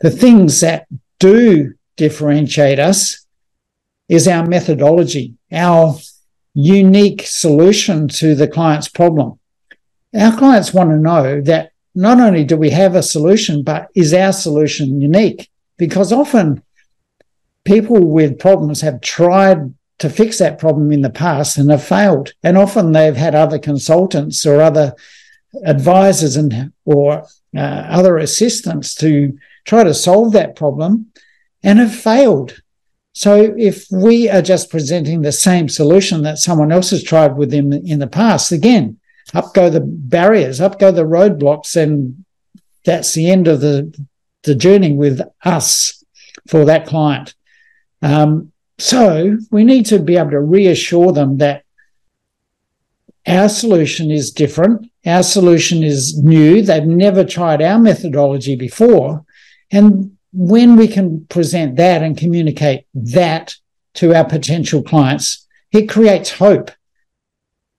The 0.00 0.10
things 0.10 0.60
that 0.60 0.86
do 1.18 1.74
differentiate 1.96 2.78
us 2.78 3.26
is 4.08 4.28
our 4.28 4.46
methodology, 4.46 5.34
our 5.52 5.96
unique 6.54 7.22
solution 7.26 8.08
to 8.08 8.34
the 8.34 8.48
client's 8.48 8.88
problem 8.88 9.38
our 10.14 10.36
clients 10.36 10.72
want 10.72 10.90
to 10.90 10.98
know 10.98 11.40
that 11.42 11.72
not 11.94 12.20
only 12.20 12.44
do 12.44 12.56
we 12.56 12.70
have 12.70 12.94
a 12.94 13.02
solution, 13.02 13.62
but 13.62 13.88
is 13.94 14.14
our 14.14 14.32
solution 14.32 15.00
unique? 15.00 15.50
Because 15.76 16.12
often 16.12 16.62
people 17.64 18.00
with 18.00 18.38
problems 18.38 18.80
have 18.80 19.00
tried 19.00 19.74
to 19.98 20.10
fix 20.10 20.38
that 20.38 20.58
problem 20.58 20.92
in 20.92 21.02
the 21.02 21.10
past 21.10 21.56
and 21.56 21.70
have 21.70 21.82
failed. 21.82 22.32
And 22.42 22.58
often 22.58 22.92
they've 22.92 23.16
had 23.16 23.34
other 23.34 23.58
consultants 23.58 24.44
or 24.44 24.60
other 24.60 24.94
advisors 25.64 26.36
and 26.36 26.72
or 26.84 27.24
uh, 27.56 27.58
other 27.58 28.18
assistants 28.18 28.94
to 28.96 29.38
try 29.64 29.84
to 29.84 29.94
solve 29.94 30.32
that 30.32 30.56
problem 30.56 31.06
and 31.64 31.80
have 31.80 31.94
failed. 31.94 32.62
So 33.14 33.54
if 33.56 33.86
we 33.90 34.28
are 34.28 34.42
just 34.42 34.70
presenting 34.70 35.22
the 35.22 35.32
same 35.32 35.68
solution 35.68 36.22
that 36.22 36.38
someone 36.38 36.70
else 36.70 36.90
has 36.90 37.02
tried 37.02 37.36
with 37.36 37.50
them 37.50 37.72
in 37.72 37.98
the 37.98 38.06
past, 38.06 38.52
again, 38.52 38.98
up 39.32 39.54
go 39.54 39.70
the 39.70 39.80
barriers, 39.80 40.60
up 40.60 40.78
go 40.78 40.92
the 40.92 41.04
roadblocks, 41.04 41.74
and 41.74 42.24
that's 42.84 43.14
the 43.14 43.30
end 43.30 43.48
of 43.48 43.60
the 43.60 43.92
the 44.42 44.54
journey 44.54 44.92
with 44.92 45.22
us 45.42 46.04
for 46.46 46.66
that 46.66 46.86
client. 46.86 47.34
Um, 48.02 48.52
so 48.78 49.38
we 49.50 49.64
need 49.64 49.86
to 49.86 49.98
be 49.98 50.16
able 50.16 50.32
to 50.32 50.40
reassure 50.40 51.12
them 51.12 51.38
that 51.38 51.64
our 53.26 53.48
solution 53.48 54.10
is 54.10 54.30
different. 54.30 54.90
Our 55.06 55.22
solution 55.22 55.82
is 55.82 56.22
new. 56.22 56.60
They've 56.60 56.84
never 56.84 57.24
tried 57.24 57.62
our 57.62 57.78
methodology 57.78 58.54
before. 58.54 59.24
And 59.70 60.13
when 60.34 60.76
we 60.76 60.88
can 60.88 61.24
present 61.26 61.76
that 61.76 62.02
and 62.02 62.18
communicate 62.18 62.86
that 62.92 63.54
to 63.94 64.12
our 64.12 64.24
potential 64.24 64.82
clients, 64.82 65.46
it 65.70 65.88
creates 65.88 66.32
hope. 66.32 66.72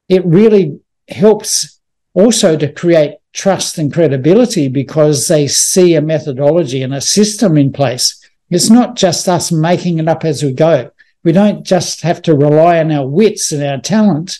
It 0.07 0.25
really 0.25 0.79
helps 1.09 1.81
also 2.13 2.57
to 2.57 2.71
create 2.71 3.17
trust 3.33 3.77
and 3.77 3.93
credibility 3.93 4.69
because 4.69 5.27
they 5.27 5.47
see 5.47 5.95
a 5.95 6.01
methodology 6.01 6.81
and 6.81 6.93
a 6.93 7.01
system 7.01 7.57
in 7.57 7.73
place. 7.73 8.23
It's 8.49 8.69
not 8.69 8.95
just 8.95 9.27
us 9.27 9.51
making 9.51 9.99
it 9.99 10.07
up 10.07 10.23
as 10.23 10.41
we 10.41 10.53
go. 10.53 10.91
We 11.25 11.33
don't 11.33 11.65
just 11.65 12.01
have 12.01 12.21
to 12.21 12.35
rely 12.35 12.79
on 12.79 12.91
our 12.91 13.05
wits 13.05 13.51
and 13.51 13.61
our 13.63 13.79
talent 13.79 14.39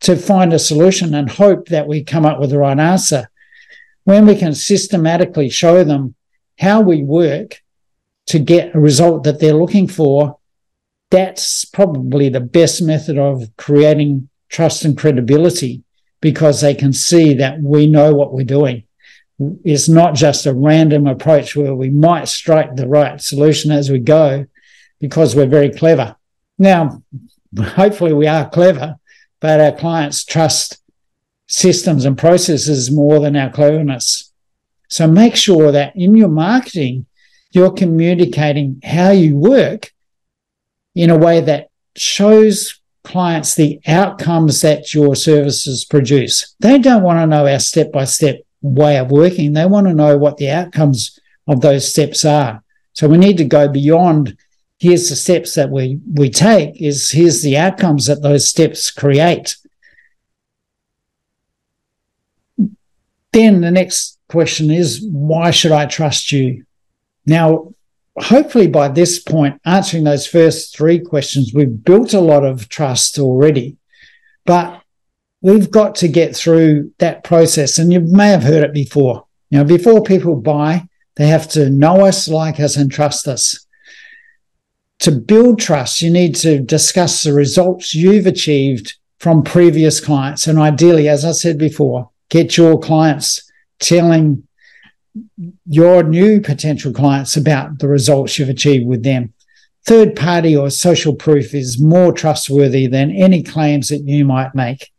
to 0.00 0.14
find 0.14 0.52
a 0.52 0.58
solution 0.60 1.14
and 1.14 1.28
hope 1.28 1.68
that 1.68 1.88
we 1.88 2.04
come 2.04 2.24
up 2.24 2.38
with 2.38 2.50
the 2.50 2.58
right 2.58 2.78
answer. 2.78 3.28
When 4.04 4.26
we 4.26 4.36
can 4.36 4.54
systematically 4.54 5.48
show 5.48 5.82
them 5.82 6.14
how 6.58 6.80
we 6.80 7.02
work 7.02 7.62
to 8.26 8.38
get 8.38 8.74
a 8.74 8.80
result 8.80 9.24
that 9.24 9.40
they're 9.40 9.54
looking 9.54 9.88
for, 9.88 10.38
that's 11.10 11.64
probably 11.64 12.28
the 12.28 12.40
best 12.40 12.82
method 12.82 13.16
of 13.16 13.44
creating 13.56 14.28
trust 14.48 14.84
and 14.84 14.98
credibility 14.98 15.82
because 16.20 16.60
they 16.60 16.74
can 16.74 16.92
see 16.92 17.34
that 17.34 17.62
we 17.62 17.86
know 17.86 18.14
what 18.14 18.32
we're 18.32 18.44
doing. 18.44 18.84
It's 19.64 19.88
not 19.88 20.14
just 20.14 20.46
a 20.46 20.54
random 20.54 21.06
approach 21.06 21.54
where 21.54 21.74
we 21.74 21.90
might 21.90 22.28
strike 22.28 22.74
the 22.74 22.88
right 22.88 23.20
solution 23.20 23.70
as 23.70 23.88
we 23.88 24.00
go 24.00 24.46
because 25.00 25.36
we're 25.36 25.46
very 25.46 25.70
clever. 25.70 26.16
Now, 26.58 27.02
hopefully 27.56 28.12
we 28.12 28.26
are 28.26 28.50
clever, 28.50 28.96
but 29.40 29.60
our 29.60 29.72
clients 29.72 30.24
trust 30.24 30.82
systems 31.46 32.04
and 32.04 32.18
processes 32.18 32.90
more 32.90 33.20
than 33.20 33.36
our 33.36 33.50
cleverness. 33.50 34.27
So 34.88 35.06
make 35.06 35.36
sure 35.36 35.70
that 35.72 35.94
in 35.94 36.16
your 36.16 36.28
marketing, 36.28 37.06
you're 37.50 37.72
communicating 37.72 38.80
how 38.84 39.10
you 39.10 39.36
work 39.36 39.92
in 40.94 41.10
a 41.10 41.16
way 41.16 41.40
that 41.40 41.68
shows 41.96 42.80
clients 43.04 43.54
the 43.54 43.80
outcomes 43.86 44.60
that 44.60 44.92
your 44.92 45.14
services 45.14 45.84
produce. 45.84 46.54
They 46.60 46.78
don't 46.78 47.02
want 47.02 47.20
to 47.20 47.26
know 47.26 47.46
our 47.46 47.58
step 47.58 47.92
by 47.92 48.04
step 48.04 48.40
way 48.60 48.98
of 48.98 49.10
working. 49.10 49.52
They 49.52 49.66
want 49.66 49.86
to 49.86 49.94
know 49.94 50.18
what 50.18 50.36
the 50.36 50.50
outcomes 50.50 51.18
of 51.46 51.60
those 51.60 51.88
steps 51.88 52.24
are. 52.24 52.62
So 52.92 53.08
we 53.08 53.16
need 53.16 53.36
to 53.38 53.44
go 53.44 53.68
beyond 53.68 54.36
here's 54.78 55.08
the 55.08 55.16
steps 55.16 55.54
that 55.54 55.70
we, 55.70 56.00
we 56.14 56.30
take 56.30 56.80
is 56.80 57.10
here's 57.10 57.42
the 57.42 57.56
outcomes 57.56 58.06
that 58.06 58.22
those 58.22 58.48
steps 58.48 58.90
create. 58.90 59.56
Then 63.32 63.60
the 63.60 63.70
next 63.70 64.17
question 64.28 64.70
is, 64.70 65.04
why 65.10 65.50
should 65.50 65.72
I 65.72 65.86
trust 65.86 66.32
you? 66.32 66.64
Now, 67.26 67.72
hopefully 68.16 68.66
by 68.66 68.88
this 68.88 69.18
point, 69.18 69.60
answering 69.64 70.04
those 70.04 70.26
first 70.26 70.76
three 70.76 70.98
questions, 70.98 71.52
we've 71.54 71.84
built 71.84 72.14
a 72.14 72.20
lot 72.20 72.44
of 72.44 72.68
trust 72.68 73.18
already. 73.18 73.76
But 74.44 74.82
we've 75.40 75.70
got 75.70 75.94
to 75.96 76.08
get 76.08 76.34
through 76.34 76.92
that 76.98 77.24
process. 77.24 77.78
And 77.78 77.92
you 77.92 78.00
may 78.00 78.28
have 78.28 78.42
heard 78.42 78.64
it 78.64 78.72
before. 78.72 79.26
You 79.50 79.58
know, 79.58 79.64
before 79.64 80.02
people 80.02 80.36
buy, 80.36 80.88
they 81.16 81.26
have 81.26 81.48
to 81.50 81.70
know 81.70 82.06
us, 82.06 82.28
like 82.28 82.60
us, 82.60 82.76
and 82.76 82.90
trust 82.90 83.26
us. 83.26 83.66
To 85.00 85.12
build 85.12 85.60
trust, 85.60 86.02
you 86.02 86.10
need 86.10 86.34
to 86.36 86.60
discuss 86.60 87.22
the 87.22 87.32
results 87.32 87.94
you've 87.94 88.26
achieved 88.26 88.94
from 89.18 89.42
previous 89.42 90.00
clients. 90.00 90.46
And 90.46 90.58
ideally, 90.58 91.08
as 91.08 91.24
I 91.24 91.32
said 91.32 91.58
before, 91.58 92.10
get 92.28 92.56
your 92.56 92.78
clients 92.78 93.47
telling 93.78 94.46
your 95.66 96.02
new 96.02 96.40
potential 96.40 96.92
clients 96.92 97.36
about 97.36 97.78
the 97.78 97.88
results 97.88 98.38
you've 98.38 98.48
achieved 98.48 98.86
with 98.86 99.02
them. 99.02 99.32
Third 99.86 100.16
party 100.16 100.56
or 100.56 100.70
social 100.70 101.14
proof 101.14 101.54
is 101.54 101.80
more 101.80 102.12
trustworthy 102.12 102.86
than 102.86 103.10
any 103.10 103.42
claims 103.42 103.88
that 103.88 104.02
you 104.04 104.24
might 104.24 104.54
make. 104.54 104.90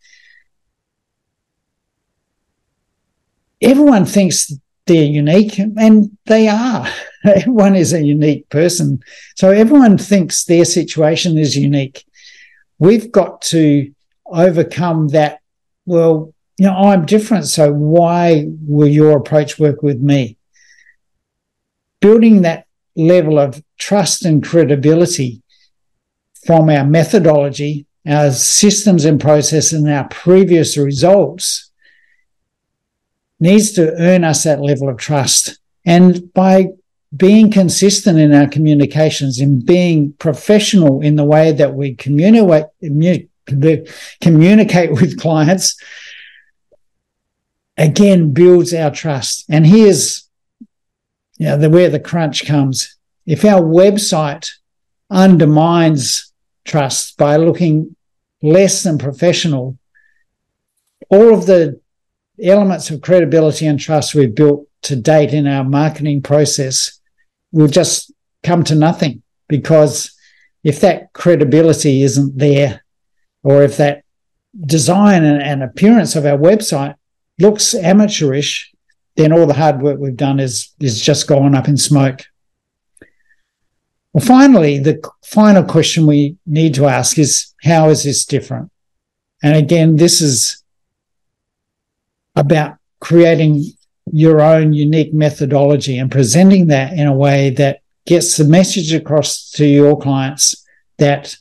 Everyone 3.62 4.06
thinks 4.06 4.52
they're 4.89 5.04
unique, 5.04 5.60
and 5.60 6.18
they 6.26 6.48
are. 6.48 6.88
everyone 7.24 7.76
is 7.76 7.94
a 7.94 8.04
unique 8.04 8.50
person. 8.50 9.00
So 9.36 9.52
everyone 9.52 9.98
thinks 9.98 10.46
their 10.46 10.65
situation 10.65 11.38
is 11.38 11.56
unique. 11.56 12.04
We've 12.80 13.12
got 13.12 13.42
to 13.54 13.92
overcome 14.26 15.10
that. 15.10 15.39
Well, 15.86 16.34
you 16.60 16.65
know, 16.65 16.76
I'm 16.76 17.06
different. 17.06 17.48
So 17.48 17.72
why 17.72 18.48
will 18.67 18.89
your 18.89 19.17
approach 19.17 19.58
work 19.58 19.82
with 19.82 20.02
me? 20.02 20.38
Building 22.02 22.41
that 22.41 22.65
level 22.98 23.39
of 23.39 23.63
trust 23.78 24.26
and 24.26 24.43
credibility 24.43 25.41
from 26.45 26.69
our 26.69 26.84
methodology, 26.84 27.86
our 28.06 28.32
systems 28.32 29.06
and 29.06 29.22
process, 29.22 29.72
and 29.72 29.89
our 29.89 30.10
previous 30.10 30.76
results 30.76 31.72
needs 33.39 33.72
to 33.74 33.93
earn 33.93 34.26
us 34.26 34.43
that 34.43 34.60
level 34.60 34.89
of 34.89 34.98
trust. 34.98 35.60
And 35.86 36.34
by 36.34 36.72
being 37.15 37.52
consistent 37.52 38.19
in 38.19 38.34
our 38.34 38.50
communications, 38.50 39.39
in 39.39 39.63
being 39.63 40.12
professional 40.19 41.00
in 41.00 41.15
the 41.15 41.24
way 41.24 41.54
that 41.54 41.74
we 41.74 41.95
communicate, 41.95 42.67
communicate 44.19 44.91
with 44.91 45.17
clients, 45.17 45.78
again 47.80 48.34
builds 48.34 48.74
our 48.74 48.92
trust. 48.92 49.46
And 49.50 49.65
here's 49.65 50.30
you 51.38 51.48
know, 51.48 51.58
the, 51.58 51.70
where 51.70 51.89
the 51.89 52.00
crunch 52.00 52.46
comes. 52.46 52.98
If 53.26 53.46
our 53.46 53.62
website 53.62 54.50
undermines 55.10 56.32
trust 56.65 57.18
by 57.18 57.38
looking 57.38 57.96
less 58.44 58.84
than 58.84 58.98
professional, 58.98 59.78
all 61.10 61.34
of 61.34 61.46
the 61.46 61.80
elements 62.44 62.89
of 62.89 63.02
credibility 63.02 63.65
and 63.65 63.80
trust 63.80 64.13
we've 64.13 64.36
built 64.36 64.68
to 64.84 64.96
date 64.96 65.34
in 65.34 65.48
our 65.48 65.63
marketing 65.63 66.22
process 66.22 67.00
will 67.52 67.68
just 67.68 68.12
come 68.44 68.63
to 68.65 68.76
nothing 68.76 69.24
because 69.48 70.15
if 70.63 70.82
that 70.82 71.13
credibility 71.13 72.04
isn't 72.04 72.38
there, 72.38 72.84
or 73.42 73.63
if 73.63 73.78
that 73.78 74.04
design 74.65 75.24
and, 75.24 75.42
and 75.42 75.63
appearance 75.63 76.15
of 76.15 76.26
our 76.26 76.38
website 76.38 76.96
looks 77.39 77.73
amateurish, 77.73 78.71
then 79.15 79.32
all 79.32 79.47
the 79.47 79.54
hard 79.54 79.82
work 79.82 79.99
we've 79.99 80.15
done 80.15 80.39
is 80.39 80.73
is 80.80 81.02
just 81.02 81.28
gone 81.28 81.56
up 81.56 81.67
in 81.67 81.78
smoke. 81.78 82.21
Well, 84.13 84.25
finally, 84.25 84.80
the 84.80 85.02
final 85.23 85.63
question 85.63 86.08
we 86.08 86.38
need 86.45 86.73
to 86.75 86.88
ask 86.88 87.17
is 87.19 87.54
how 87.63 87.89
is 87.89 88.04
this 88.04 88.25
different? 88.25 88.71
And 89.43 89.56
again, 89.56 89.95
this 89.95 90.21
is 90.21 90.63
about 92.36 92.78
creating 92.99 93.63
your 94.12 94.41
own 94.41 94.73
unique 94.73 95.13
methodology 95.13 95.97
and 95.97 96.12
presenting 96.12 96.67
that 96.67 96.93
in 96.93 97.08
a 97.08 97.13
way 97.13 97.52
that 97.52 97.82
gets 98.06 98.38
the 98.38 98.43
message 98.43 98.93
across 98.93 99.52
to 99.52 99.65
your 99.65 99.99
clients 99.99 100.65
that 100.97 101.36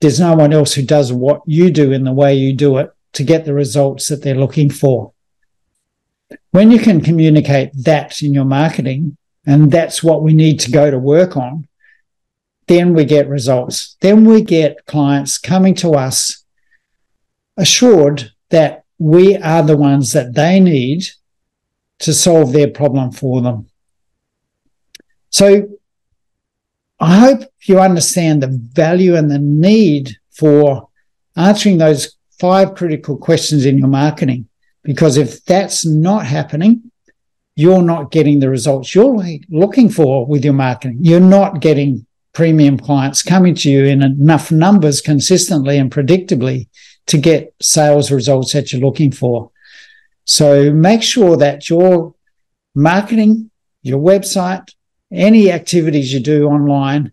there's 0.00 0.20
no 0.20 0.34
one 0.34 0.52
else 0.52 0.72
who 0.72 0.82
does 0.82 1.12
what 1.12 1.42
you 1.46 1.70
do 1.70 1.92
in 1.92 2.04
the 2.04 2.12
way 2.12 2.34
you 2.34 2.54
do 2.54 2.78
it 2.78 2.93
to 3.14 3.24
get 3.24 3.44
the 3.44 3.54
results 3.54 4.08
that 4.08 4.22
they're 4.22 4.34
looking 4.34 4.70
for. 4.70 5.12
When 6.50 6.70
you 6.70 6.78
can 6.78 7.00
communicate 7.00 7.70
that 7.84 8.22
in 8.22 8.34
your 8.34 8.44
marketing, 8.44 9.16
and 9.46 9.70
that's 9.70 10.02
what 10.02 10.22
we 10.22 10.34
need 10.34 10.60
to 10.60 10.70
go 10.70 10.90
to 10.90 10.98
work 10.98 11.36
on, 11.36 11.68
then 12.66 12.94
we 12.94 13.04
get 13.04 13.28
results. 13.28 13.96
Then 14.00 14.24
we 14.24 14.42
get 14.42 14.86
clients 14.86 15.38
coming 15.38 15.74
to 15.76 15.90
us 15.92 16.44
assured 17.56 18.32
that 18.50 18.84
we 18.98 19.36
are 19.36 19.62
the 19.62 19.76
ones 19.76 20.12
that 20.12 20.34
they 20.34 20.60
need 20.60 21.04
to 22.00 22.12
solve 22.12 22.52
their 22.52 22.68
problem 22.68 23.12
for 23.12 23.42
them. 23.42 23.66
So 25.30 25.68
I 26.98 27.18
hope 27.18 27.42
you 27.62 27.80
understand 27.80 28.42
the 28.42 28.48
value 28.48 29.14
and 29.14 29.30
the 29.30 29.38
need 29.38 30.16
for 30.30 30.88
answering 31.36 31.78
those 31.78 32.16
five 32.38 32.74
critical 32.74 33.16
questions 33.16 33.66
in 33.66 33.78
your 33.78 33.88
marketing. 33.88 34.48
Because 34.82 35.16
if 35.16 35.44
that's 35.44 35.86
not 35.86 36.26
happening, 36.26 36.90
you're 37.56 37.82
not 37.82 38.10
getting 38.10 38.40
the 38.40 38.50
results 38.50 38.94
you're 38.94 39.16
looking 39.48 39.88
for 39.88 40.26
with 40.26 40.44
your 40.44 40.54
marketing. 40.54 40.98
You're 41.00 41.20
not 41.20 41.60
getting 41.60 42.06
premium 42.32 42.76
clients 42.76 43.22
coming 43.22 43.54
to 43.54 43.70
you 43.70 43.84
in 43.84 44.02
enough 44.02 44.50
numbers 44.50 45.00
consistently 45.00 45.78
and 45.78 45.90
predictably 45.90 46.68
to 47.06 47.16
get 47.16 47.54
sales 47.62 48.10
results 48.10 48.52
that 48.52 48.72
you're 48.72 48.82
looking 48.82 49.12
for. 49.12 49.50
So 50.24 50.72
make 50.72 51.02
sure 51.02 51.36
that 51.36 51.70
your 51.70 52.14
marketing, 52.74 53.50
your 53.82 54.00
website, 54.00 54.68
any 55.12 55.52
activities 55.52 56.12
you 56.12 56.20
do 56.20 56.46
online, 56.48 57.12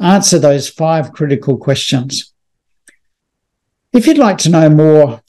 answer 0.00 0.38
those 0.38 0.68
five 0.68 1.12
critical 1.12 1.56
questions. 1.56 2.32
If 3.92 4.06
you'd 4.06 4.18
like 4.18 4.38
to 4.38 4.50
know 4.50 4.68
more 4.68 5.22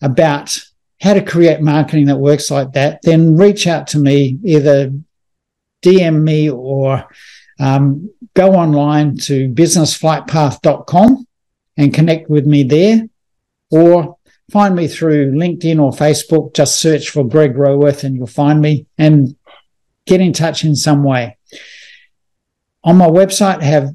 about 0.00 0.58
how 1.00 1.14
to 1.14 1.22
create 1.22 1.60
marketing 1.60 2.06
that 2.06 2.16
works 2.16 2.50
like 2.50 2.72
that, 2.72 3.00
then 3.02 3.36
reach 3.36 3.66
out 3.66 3.88
to 3.88 3.98
me, 3.98 4.38
either 4.44 4.92
DM 5.84 6.22
me 6.22 6.50
or 6.50 7.06
um, 7.58 8.10
go 8.34 8.54
online 8.54 9.16
to 9.18 9.48
businessflightpath.com 9.48 11.26
and 11.76 11.94
connect 11.94 12.30
with 12.30 12.46
me 12.46 12.62
there, 12.62 13.06
or 13.70 14.16
find 14.50 14.74
me 14.74 14.88
through 14.88 15.32
LinkedIn 15.32 15.80
or 15.80 15.92
Facebook. 15.92 16.54
Just 16.54 16.80
search 16.80 17.10
for 17.10 17.24
Greg 17.24 17.54
Roworth 17.54 18.04
and 18.04 18.16
you'll 18.16 18.26
find 18.26 18.60
me 18.60 18.86
and 18.96 19.36
get 20.06 20.20
in 20.20 20.32
touch 20.32 20.64
in 20.64 20.74
some 20.74 21.02
way. 21.02 21.36
On 22.84 22.96
my 22.96 23.08
website, 23.08 23.60
I 23.60 23.64
have 23.64 23.90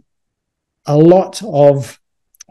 a 0.86 0.98
lot 0.98 1.42
of 1.44 2.00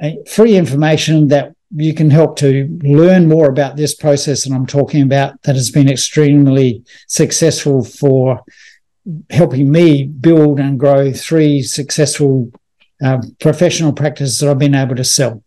uh, 0.02 0.10
free 0.28 0.56
information 0.56 1.28
that 1.28 1.54
you 1.74 1.94
can 1.94 2.10
help 2.10 2.36
to 2.36 2.78
learn 2.82 3.28
more 3.28 3.48
about 3.48 3.76
this 3.76 3.94
process 3.94 4.44
that 4.44 4.54
I'm 4.54 4.66
talking 4.66 5.02
about 5.02 5.40
that 5.42 5.54
has 5.54 5.70
been 5.70 5.88
extremely 5.88 6.84
successful 7.06 7.84
for 7.84 8.42
helping 9.30 9.70
me 9.70 10.04
build 10.04 10.58
and 10.58 10.78
grow 10.78 11.12
three 11.12 11.62
successful 11.62 12.50
uh, 13.02 13.18
professional 13.40 13.92
practices 13.92 14.38
that 14.38 14.50
I've 14.50 14.58
been 14.58 14.74
able 14.74 14.96
to 14.96 15.04
sell. 15.04 15.42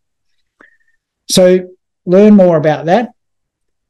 So 1.29 1.67
learn 2.05 2.35
more 2.35 2.57
about 2.57 2.85
that, 2.85 3.09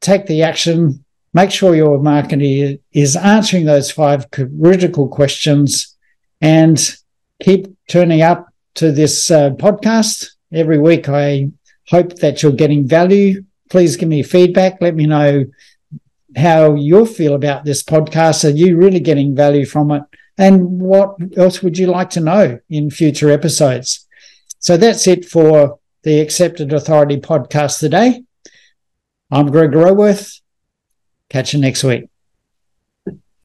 take 0.02 0.26
the 0.26 0.44
action, 0.44 1.06
make 1.34 1.52
sure 1.52 1.76
your 1.76 2.00
marketing 2.00 2.80
is 2.92 3.16
answering 3.16 3.66
those 3.66 3.92
five 3.92 4.30
critical 4.32 5.08
questions 5.08 5.96
and 6.42 6.96
keep 7.42 7.68
turning 7.88 8.22
up 8.22 8.48
to 8.76 8.92
this 8.92 9.30
uh, 9.32 9.52
podcast. 9.52 10.32
Every 10.52 10.80
week 10.80 11.10
I 11.10 11.52
Hope 11.90 12.16
that 12.20 12.42
you're 12.42 12.52
getting 12.52 12.88
value. 12.88 13.44
Please 13.70 13.98
give 13.98 14.10
me 14.10 14.24
feedback. 14.24 14.78
Let 14.82 14.96
me 14.96 15.06
know 15.06 15.46
how 16.36 16.76
you 16.76 17.06
feel 17.06 17.36
about 17.36 17.66
this 17.66 17.84
podcast. 17.84 18.46
Are 18.46 18.56
you 18.56 18.78
really 18.78 19.00
getting 19.00 19.36
value 19.36 19.66
from 19.66 19.92
it? 19.92 20.04
And 20.38 20.80
what 20.80 21.16
else 21.38 21.62
would 21.62 21.78
you 21.78 21.88
like 21.88 22.10
to 22.12 22.20
know 22.20 22.60
in 22.70 22.90
future 22.90 23.30
episodes? 23.30 24.08
So 24.60 24.78
that's 24.78 25.08
it 25.08 25.26
for 25.26 25.80
the 26.04 26.20
Accepted 26.20 26.74
Authority 26.74 27.18
podcast 27.20 27.80
today. 27.80 28.24
I'm 29.30 29.52
Greg 29.52 29.72
Roworth. 29.72 30.42
Catch 31.30 31.54
you 31.54 31.60
next 31.60 31.84
week. 31.84 32.13